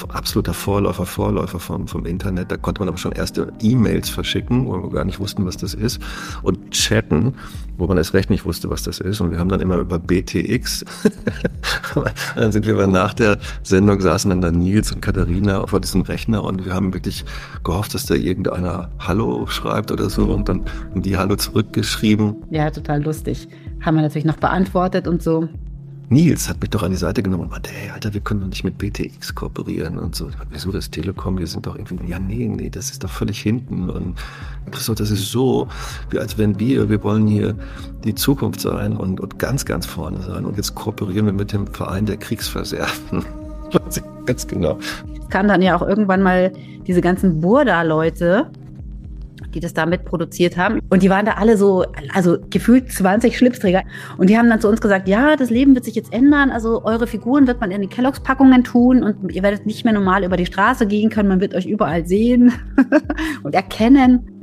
absoluter 0.07 0.53
Vorläufer, 0.53 1.05
Vorläufer 1.05 1.59
vom, 1.59 1.87
vom 1.87 2.07
Internet. 2.07 2.51
Da 2.51 2.57
konnte 2.57 2.81
man 2.81 2.89
aber 2.89 2.97
schon 2.97 3.11
erste 3.11 3.53
E-Mails 3.61 4.09
verschicken, 4.09 4.65
wo 4.65 4.81
wir 4.81 4.89
gar 4.89 5.05
nicht 5.05 5.19
wussten, 5.19 5.45
was 5.45 5.57
das 5.57 5.75
ist. 5.75 6.01
Und 6.41 6.71
chatten, 6.71 7.35
wo 7.77 7.85
man 7.85 7.97
erst 7.97 8.15
recht 8.15 8.31
nicht 8.31 8.45
wusste, 8.45 8.69
was 8.71 8.81
das 8.81 8.99
ist. 8.99 9.21
Und 9.21 9.29
wir 9.29 9.37
haben 9.37 9.49
dann 9.49 9.61
immer 9.61 9.77
über 9.77 9.99
BTX, 9.99 10.85
dann 12.35 12.51
sind 12.51 12.65
wir 12.65 12.87
nach 12.87 13.13
der 13.13 13.37
Sendung, 13.63 14.01
saßen 14.01 14.29
dann 14.29 14.41
da 14.41 14.51
Nils 14.51 14.91
und 14.91 15.01
Katharina 15.01 15.67
vor 15.67 15.79
diesem 15.79 16.01
Rechner 16.01 16.43
und 16.43 16.65
wir 16.65 16.73
haben 16.73 16.93
wirklich 16.93 17.25
gehofft, 17.63 17.93
dass 17.93 18.05
da 18.05 18.15
irgendeiner 18.15 18.89
Hallo 18.99 19.45
schreibt 19.47 19.91
oder 19.91 20.09
so 20.09 20.25
und 20.25 20.49
dann 20.49 20.65
haben 20.89 21.01
die 21.01 21.17
Hallo 21.17 21.35
zurückgeschrieben. 21.35 22.35
Ja, 22.49 22.69
total 22.69 23.03
lustig. 23.03 23.47
Haben 23.81 23.95
wir 23.95 24.01
natürlich 24.01 24.25
noch 24.25 24.37
beantwortet 24.37 25.07
und 25.07 25.23
so. 25.23 25.47
Nils 26.11 26.49
hat 26.49 26.59
mich 26.59 26.71
doch 26.71 26.81
an 26.81 26.89
die 26.89 26.97
Seite 26.97 27.21
genommen 27.21 27.43
und 27.43 27.51
meinte, 27.51 27.69
hey, 27.69 27.91
Alter, 27.91 28.11
wir 28.15 28.21
können 28.21 28.41
doch 28.41 28.47
nicht 28.47 28.63
mit 28.63 28.79
BTX 28.79 29.35
kooperieren 29.35 29.99
und 29.99 30.15
so. 30.15 30.29
Wieso 30.49 30.71
das 30.71 30.89
Telekom? 30.89 31.37
Wir 31.37 31.45
sind 31.45 31.67
doch 31.67 31.75
irgendwie, 31.75 32.09
ja, 32.09 32.17
nee, 32.17 32.47
nee, 32.47 32.71
das 32.71 32.89
ist 32.89 33.03
doch 33.03 33.11
völlig 33.11 33.39
hinten. 33.39 33.91
Und 33.91 34.17
Christoph, 34.71 34.95
das 34.95 35.11
ist 35.11 35.29
so, 35.29 35.67
als 36.17 36.39
wenn 36.39 36.59
wir, 36.59 36.89
wir 36.89 37.03
wollen 37.03 37.27
hier 37.27 37.55
die 38.03 38.15
Zukunft 38.15 38.59
sein 38.59 38.97
und, 38.97 39.19
und 39.19 39.37
ganz, 39.37 39.65
ganz 39.65 39.85
vorne 39.85 40.19
sein. 40.23 40.45
Und 40.45 40.57
jetzt 40.57 40.73
kooperieren 40.73 41.27
wir 41.27 41.33
mit 41.33 41.53
dem 41.53 41.67
Verein 41.67 42.07
der 42.07 42.17
Kriegsversehrten. 42.17 43.23
ganz 44.25 44.47
genau. 44.47 44.79
Es 45.21 45.29
kamen 45.29 45.47
dann 45.47 45.61
ja 45.61 45.75
auch 45.75 45.87
irgendwann 45.87 46.23
mal 46.23 46.51
diese 46.87 47.01
ganzen 47.01 47.39
Burda-Leute, 47.39 48.49
die 49.53 49.59
das 49.59 49.73
da 49.73 49.85
mitproduziert 49.85 50.57
haben. 50.57 50.79
Und 50.89 51.03
die 51.03 51.09
waren 51.09 51.25
da 51.25 51.33
alle 51.33 51.57
so, 51.57 51.85
also 52.13 52.37
gefühlt 52.49 52.91
20 52.91 53.37
Schlipsträger. 53.37 53.83
Und 54.17 54.29
die 54.29 54.37
haben 54.37 54.49
dann 54.49 54.61
zu 54.61 54.67
uns 54.67 54.81
gesagt, 54.81 55.07
ja, 55.07 55.35
das 55.35 55.49
Leben 55.49 55.75
wird 55.75 55.85
sich 55.85 55.95
jetzt 55.95 56.13
ändern. 56.13 56.51
Also 56.51 56.83
eure 56.83 57.07
Figuren 57.07 57.47
wird 57.47 57.61
man 57.61 57.71
in 57.71 57.81
die 57.81 57.87
Kelloggs-Packungen 57.87 58.63
tun 58.63 59.03
und 59.03 59.31
ihr 59.31 59.43
werdet 59.43 59.65
nicht 59.65 59.83
mehr 59.83 59.93
normal 59.93 60.23
über 60.23 60.37
die 60.37 60.45
Straße 60.45 60.87
gehen 60.87 61.09
können. 61.09 61.29
Man 61.29 61.41
wird 61.41 61.55
euch 61.55 61.65
überall 61.65 62.05
sehen 62.05 62.53
und 63.43 63.55
erkennen. 63.55 64.39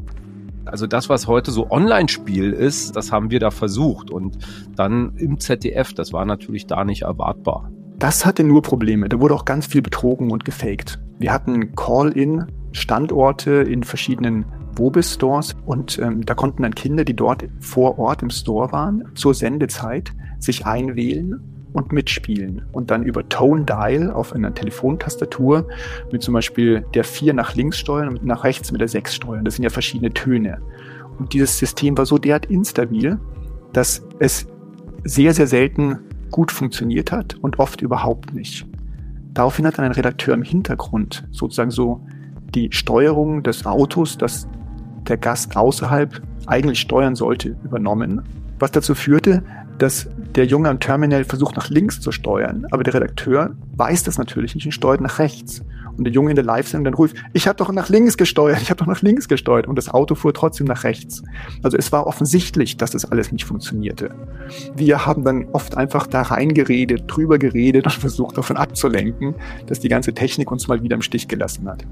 Also 0.66 0.88
das, 0.88 1.08
was 1.08 1.28
heute 1.28 1.52
so 1.52 1.70
Online-Spiel 1.70 2.52
ist, 2.52 2.96
das 2.96 3.12
haben 3.12 3.30
wir 3.30 3.38
da 3.38 3.50
versucht. 3.50 4.10
Und 4.10 4.38
dann 4.74 5.14
im 5.16 5.38
ZDF, 5.38 5.92
das 5.94 6.12
war 6.12 6.24
natürlich 6.24 6.66
da 6.66 6.84
nicht 6.84 7.02
erwartbar. 7.02 7.70
Das 7.98 8.26
hatte 8.26 8.44
nur 8.44 8.62
Probleme. 8.62 9.08
Da 9.08 9.20
wurde 9.20 9.34
auch 9.34 9.44
ganz 9.44 9.66
viel 9.66 9.80
betrogen 9.80 10.30
und 10.30 10.44
gefaked. 10.44 10.98
Wir 11.18 11.32
hatten 11.32 11.74
Call-in-Standorte 11.74 13.52
in 13.52 13.84
verschiedenen 13.84 14.44
Wobis-Stores 14.78 15.56
und 15.64 15.98
ähm, 15.98 16.24
da 16.24 16.34
konnten 16.34 16.62
dann 16.62 16.74
Kinder, 16.74 17.04
die 17.04 17.14
dort 17.14 17.44
vor 17.60 17.98
Ort 17.98 18.22
im 18.22 18.30
Store 18.30 18.72
waren, 18.72 19.04
zur 19.14 19.34
Sendezeit 19.34 20.12
sich 20.38 20.66
einwählen 20.66 21.40
und 21.72 21.92
mitspielen 21.92 22.62
und 22.72 22.90
dann 22.90 23.02
über 23.02 23.28
Tone 23.28 23.64
Dial 23.64 24.10
auf 24.10 24.32
einer 24.32 24.54
Telefontastatur 24.54 25.68
mit 26.10 26.22
zum 26.22 26.34
Beispiel 26.34 26.86
der 26.94 27.04
4 27.04 27.34
nach 27.34 27.54
links 27.54 27.78
steuern 27.78 28.08
und 28.08 28.24
nach 28.24 28.44
rechts 28.44 28.72
mit 28.72 28.80
der 28.80 28.88
6 28.88 29.14
steuern. 29.14 29.44
Das 29.44 29.56
sind 29.56 29.64
ja 29.64 29.70
verschiedene 29.70 30.12
Töne. 30.12 30.62
Und 31.18 31.32
dieses 31.32 31.58
System 31.58 31.96
war 31.98 32.06
so 32.06 32.18
derart 32.18 32.46
instabil, 32.46 33.18
dass 33.72 34.06
es 34.18 34.46
sehr, 35.04 35.34
sehr 35.34 35.46
selten 35.46 35.98
gut 36.30 36.50
funktioniert 36.50 37.12
hat 37.12 37.36
und 37.36 37.58
oft 37.58 37.82
überhaupt 37.82 38.34
nicht. 38.34 38.66
Daraufhin 39.34 39.66
hat 39.66 39.78
dann 39.78 39.84
ein 39.84 39.92
Redakteur 39.92 40.34
im 40.34 40.42
Hintergrund 40.42 41.28
sozusagen 41.30 41.70
so 41.70 42.00
die 42.54 42.70
Steuerung 42.72 43.42
des 43.42 43.66
Autos, 43.66 44.16
das 44.16 44.48
der 45.08 45.16
Gast 45.16 45.56
außerhalb 45.56 46.20
eigentlich 46.46 46.80
steuern 46.80 47.16
sollte, 47.16 47.56
übernommen. 47.64 48.22
Was 48.58 48.70
dazu 48.70 48.94
führte, 48.94 49.42
dass 49.78 50.08
der 50.34 50.46
Junge 50.46 50.68
am 50.68 50.80
Terminal 50.80 51.24
versucht 51.24 51.56
nach 51.56 51.68
links 51.68 52.00
zu 52.00 52.12
steuern, 52.12 52.66
aber 52.70 52.82
der 52.82 52.94
Redakteur 52.94 53.54
weiß 53.76 54.04
das 54.04 54.18
natürlich 54.18 54.54
nicht 54.54 54.66
und 54.66 54.72
steuert 54.72 55.00
nach 55.00 55.18
rechts. 55.18 55.62
Und 55.96 56.04
der 56.04 56.12
Junge 56.12 56.30
in 56.30 56.36
der 56.36 56.44
Live-Sendung 56.44 56.84
dann 56.84 56.94
ruft, 56.94 57.16
ich 57.32 57.48
habe 57.48 57.56
doch 57.56 57.72
nach 57.72 57.88
links 57.88 58.18
gesteuert, 58.18 58.60
ich 58.60 58.68
habe 58.68 58.78
doch 58.78 58.86
nach 58.86 59.00
links 59.00 59.28
gesteuert 59.28 59.66
und 59.66 59.76
das 59.76 59.88
Auto 59.88 60.14
fuhr 60.14 60.34
trotzdem 60.34 60.66
nach 60.66 60.84
rechts. 60.84 61.22
Also 61.62 61.78
es 61.78 61.90
war 61.90 62.06
offensichtlich, 62.06 62.76
dass 62.76 62.90
das 62.90 63.10
alles 63.10 63.32
nicht 63.32 63.44
funktionierte. 63.44 64.10
Wir 64.74 65.06
haben 65.06 65.24
dann 65.24 65.46
oft 65.52 65.76
einfach 65.76 66.06
da 66.06 66.22
reingeredet, 66.22 67.04
drüber 67.06 67.38
geredet 67.38 67.86
und 67.86 67.94
versucht 67.94 68.36
davon 68.36 68.56
abzulenken, 68.58 69.34
dass 69.66 69.80
die 69.80 69.88
ganze 69.88 70.12
Technik 70.12 70.50
uns 70.50 70.68
mal 70.68 70.82
wieder 70.82 70.96
im 70.96 71.02
Stich 71.02 71.28
gelassen 71.28 71.66
hat 71.68 71.86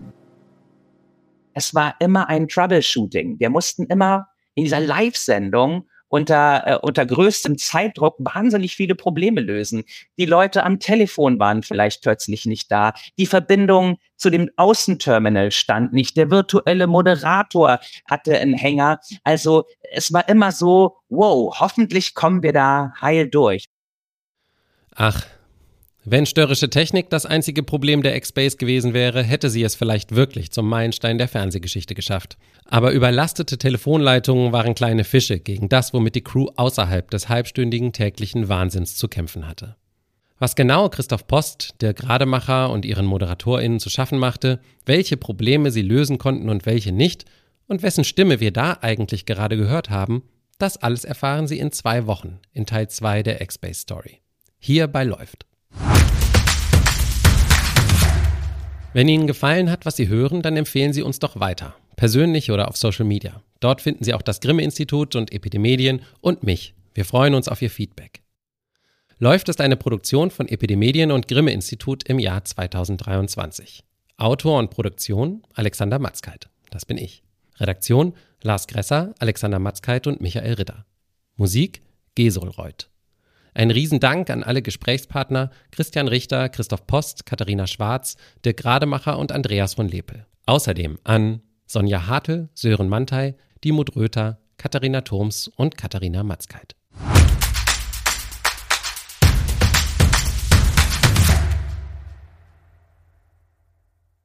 es 1.54 1.74
war 1.74 1.94
immer 2.00 2.28
ein 2.28 2.48
Troubleshooting. 2.48 3.38
Wir 3.38 3.50
mussten 3.50 3.86
immer 3.86 4.28
in 4.54 4.64
dieser 4.64 4.80
Live-Sendung 4.80 5.88
unter, 6.08 6.62
äh, 6.66 6.78
unter 6.80 7.04
größtem 7.04 7.58
Zeitdruck 7.58 8.14
wahnsinnig 8.18 8.76
viele 8.76 8.94
Probleme 8.94 9.40
lösen. 9.40 9.82
Die 10.16 10.26
Leute 10.26 10.62
am 10.62 10.78
Telefon 10.78 11.40
waren 11.40 11.64
vielleicht 11.64 12.02
plötzlich 12.02 12.46
nicht 12.46 12.70
da. 12.70 12.92
Die 13.18 13.26
Verbindung 13.26 13.98
zu 14.16 14.30
dem 14.30 14.48
Außenterminal 14.56 15.50
stand 15.50 15.92
nicht. 15.92 16.16
Der 16.16 16.30
virtuelle 16.30 16.86
Moderator 16.86 17.80
hatte 18.08 18.38
einen 18.38 18.54
Hänger. 18.54 19.00
Also 19.24 19.64
es 19.92 20.12
war 20.12 20.28
immer 20.28 20.52
so, 20.52 20.98
wow, 21.08 21.58
hoffentlich 21.58 22.14
kommen 22.14 22.44
wir 22.44 22.52
da 22.52 22.92
heil 23.00 23.28
durch. 23.28 23.66
Ach, 24.94 25.26
wenn 26.06 26.26
störrische 26.26 26.68
Technik 26.68 27.08
das 27.08 27.24
einzige 27.24 27.62
Problem 27.62 28.02
der 28.02 28.14
X-Base 28.16 28.58
gewesen 28.58 28.92
wäre, 28.92 29.22
hätte 29.22 29.48
sie 29.48 29.62
es 29.62 29.74
vielleicht 29.74 30.14
wirklich 30.14 30.50
zum 30.50 30.68
Meilenstein 30.68 31.16
der 31.16 31.28
Fernsehgeschichte 31.28 31.94
geschafft. 31.94 32.36
Aber 32.66 32.92
überlastete 32.92 33.56
Telefonleitungen 33.56 34.52
waren 34.52 34.74
kleine 34.74 35.04
Fische 35.04 35.38
gegen 35.40 35.70
das, 35.70 35.94
womit 35.94 36.14
die 36.14 36.24
Crew 36.24 36.48
außerhalb 36.56 37.10
des 37.10 37.30
halbstündigen 37.30 37.94
täglichen 37.94 38.50
Wahnsinns 38.50 38.96
zu 38.96 39.08
kämpfen 39.08 39.48
hatte. 39.48 39.76
Was 40.38 40.56
genau 40.56 40.90
Christoph 40.90 41.26
Post, 41.26 41.76
der 41.80 41.94
Grademacher 41.94 42.70
und 42.70 42.84
ihren 42.84 43.06
ModeratorInnen 43.06 43.80
zu 43.80 43.88
schaffen 43.88 44.18
machte, 44.18 44.60
welche 44.84 45.16
Probleme 45.16 45.70
sie 45.70 45.82
lösen 45.82 46.18
konnten 46.18 46.50
und 46.50 46.66
welche 46.66 46.92
nicht, 46.92 47.24
und 47.66 47.82
wessen 47.82 48.04
Stimme 48.04 48.40
wir 48.40 48.50
da 48.50 48.76
eigentlich 48.82 49.24
gerade 49.24 49.56
gehört 49.56 49.88
haben, 49.88 50.22
das 50.58 50.76
alles 50.76 51.04
erfahren 51.04 51.46
Sie 51.46 51.58
in 51.58 51.72
zwei 51.72 52.06
Wochen 52.06 52.40
in 52.52 52.66
Teil 52.66 52.88
2 52.88 53.22
der 53.22 53.40
X-Base 53.40 53.80
Story. 53.80 54.20
Hier 54.58 54.86
bei 54.86 55.04
Läuft. 55.04 55.46
Wenn 58.94 59.08
Ihnen 59.08 59.26
gefallen 59.26 59.72
hat, 59.72 59.86
was 59.86 59.96
Sie 59.96 60.06
hören, 60.06 60.40
dann 60.40 60.56
empfehlen 60.56 60.92
Sie 60.92 61.02
uns 61.02 61.18
doch 61.18 61.40
weiter. 61.40 61.74
Persönlich 61.96 62.52
oder 62.52 62.68
auf 62.68 62.76
Social 62.76 63.04
Media. 63.04 63.42
Dort 63.58 63.82
finden 63.82 64.04
Sie 64.04 64.14
auch 64.14 64.22
das 64.22 64.40
Grimme-Institut 64.40 65.16
und 65.16 65.32
Epidemedien 65.32 66.02
und 66.20 66.44
mich. 66.44 66.74
Wir 66.94 67.04
freuen 67.04 67.34
uns 67.34 67.48
auf 67.48 67.60
Ihr 67.60 67.70
Feedback. 67.70 68.22
Läuft 69.18 69.48
ist 69.48 69.60
eine 69.60 69.76
Produktion 69.76 70.30
von 70.30 70.46
Epidemedien 70.48 71.10
und 71.10 71.26
Grimme-Institut 71.26 72.08
im 72.08 72.20
Jahr 72.20 72.44
2023. 72.44 73.82
Autor 74.16 74.60
und 74.60 74.70
Produktion 74.70 75.42
Alexander 75.54 75.98
Matzkeit. 75.98 76.48
Das 76.70 76.86
bin 76.86 76.96
ich. 76.96 77.24
Redaktion 77.58 78.14
Lars 78.42 78.68
Gresser, 78.68 79.12
Alexander 79.18 79.58
Matzkeit 79.58 80.06
und 80.06 80.20
Michael 80.20 80.54
Ritter. 80.54 80.86
Musik 81.34 81.82
Gesol 82.14 82.50
Reuth. 82.50 82.90
Ein 83.56 83.70
Riesendank 83.70 84.30
an 84.30 84.42
alle 84.42 84.62
Gesprächspartner 84.62 85.50
Christian 85.70 86.08
Richter, 86.08 86.48
Christoph 86.48 86.88
Post, 86.88 87.24
Katharina 87.24 87.68
Schwarz, 87.68 88.16
Dirk 88.44 88.56
Grademacher 88.56 89.16
und 89.16 89.30
Andreas 89.30 89.74
von 89.74 89.88
Lepel. 89.88 90.26
Außerdem 90.46 90.98
an 91.04 91.40
Sonja 91.64 92.08
Hartl, 92.08 92.48
Sören 92.54 92.88
Mantei, 92.88 93.36
Dimut 93.62 93.94
Röther, 93.94 94.40
Katharina 94.56 95.02
Turms 95.02 95.46
und 95.46 95.78
Katharina 95.78 96.24
Matzkeit. 96.24 96.74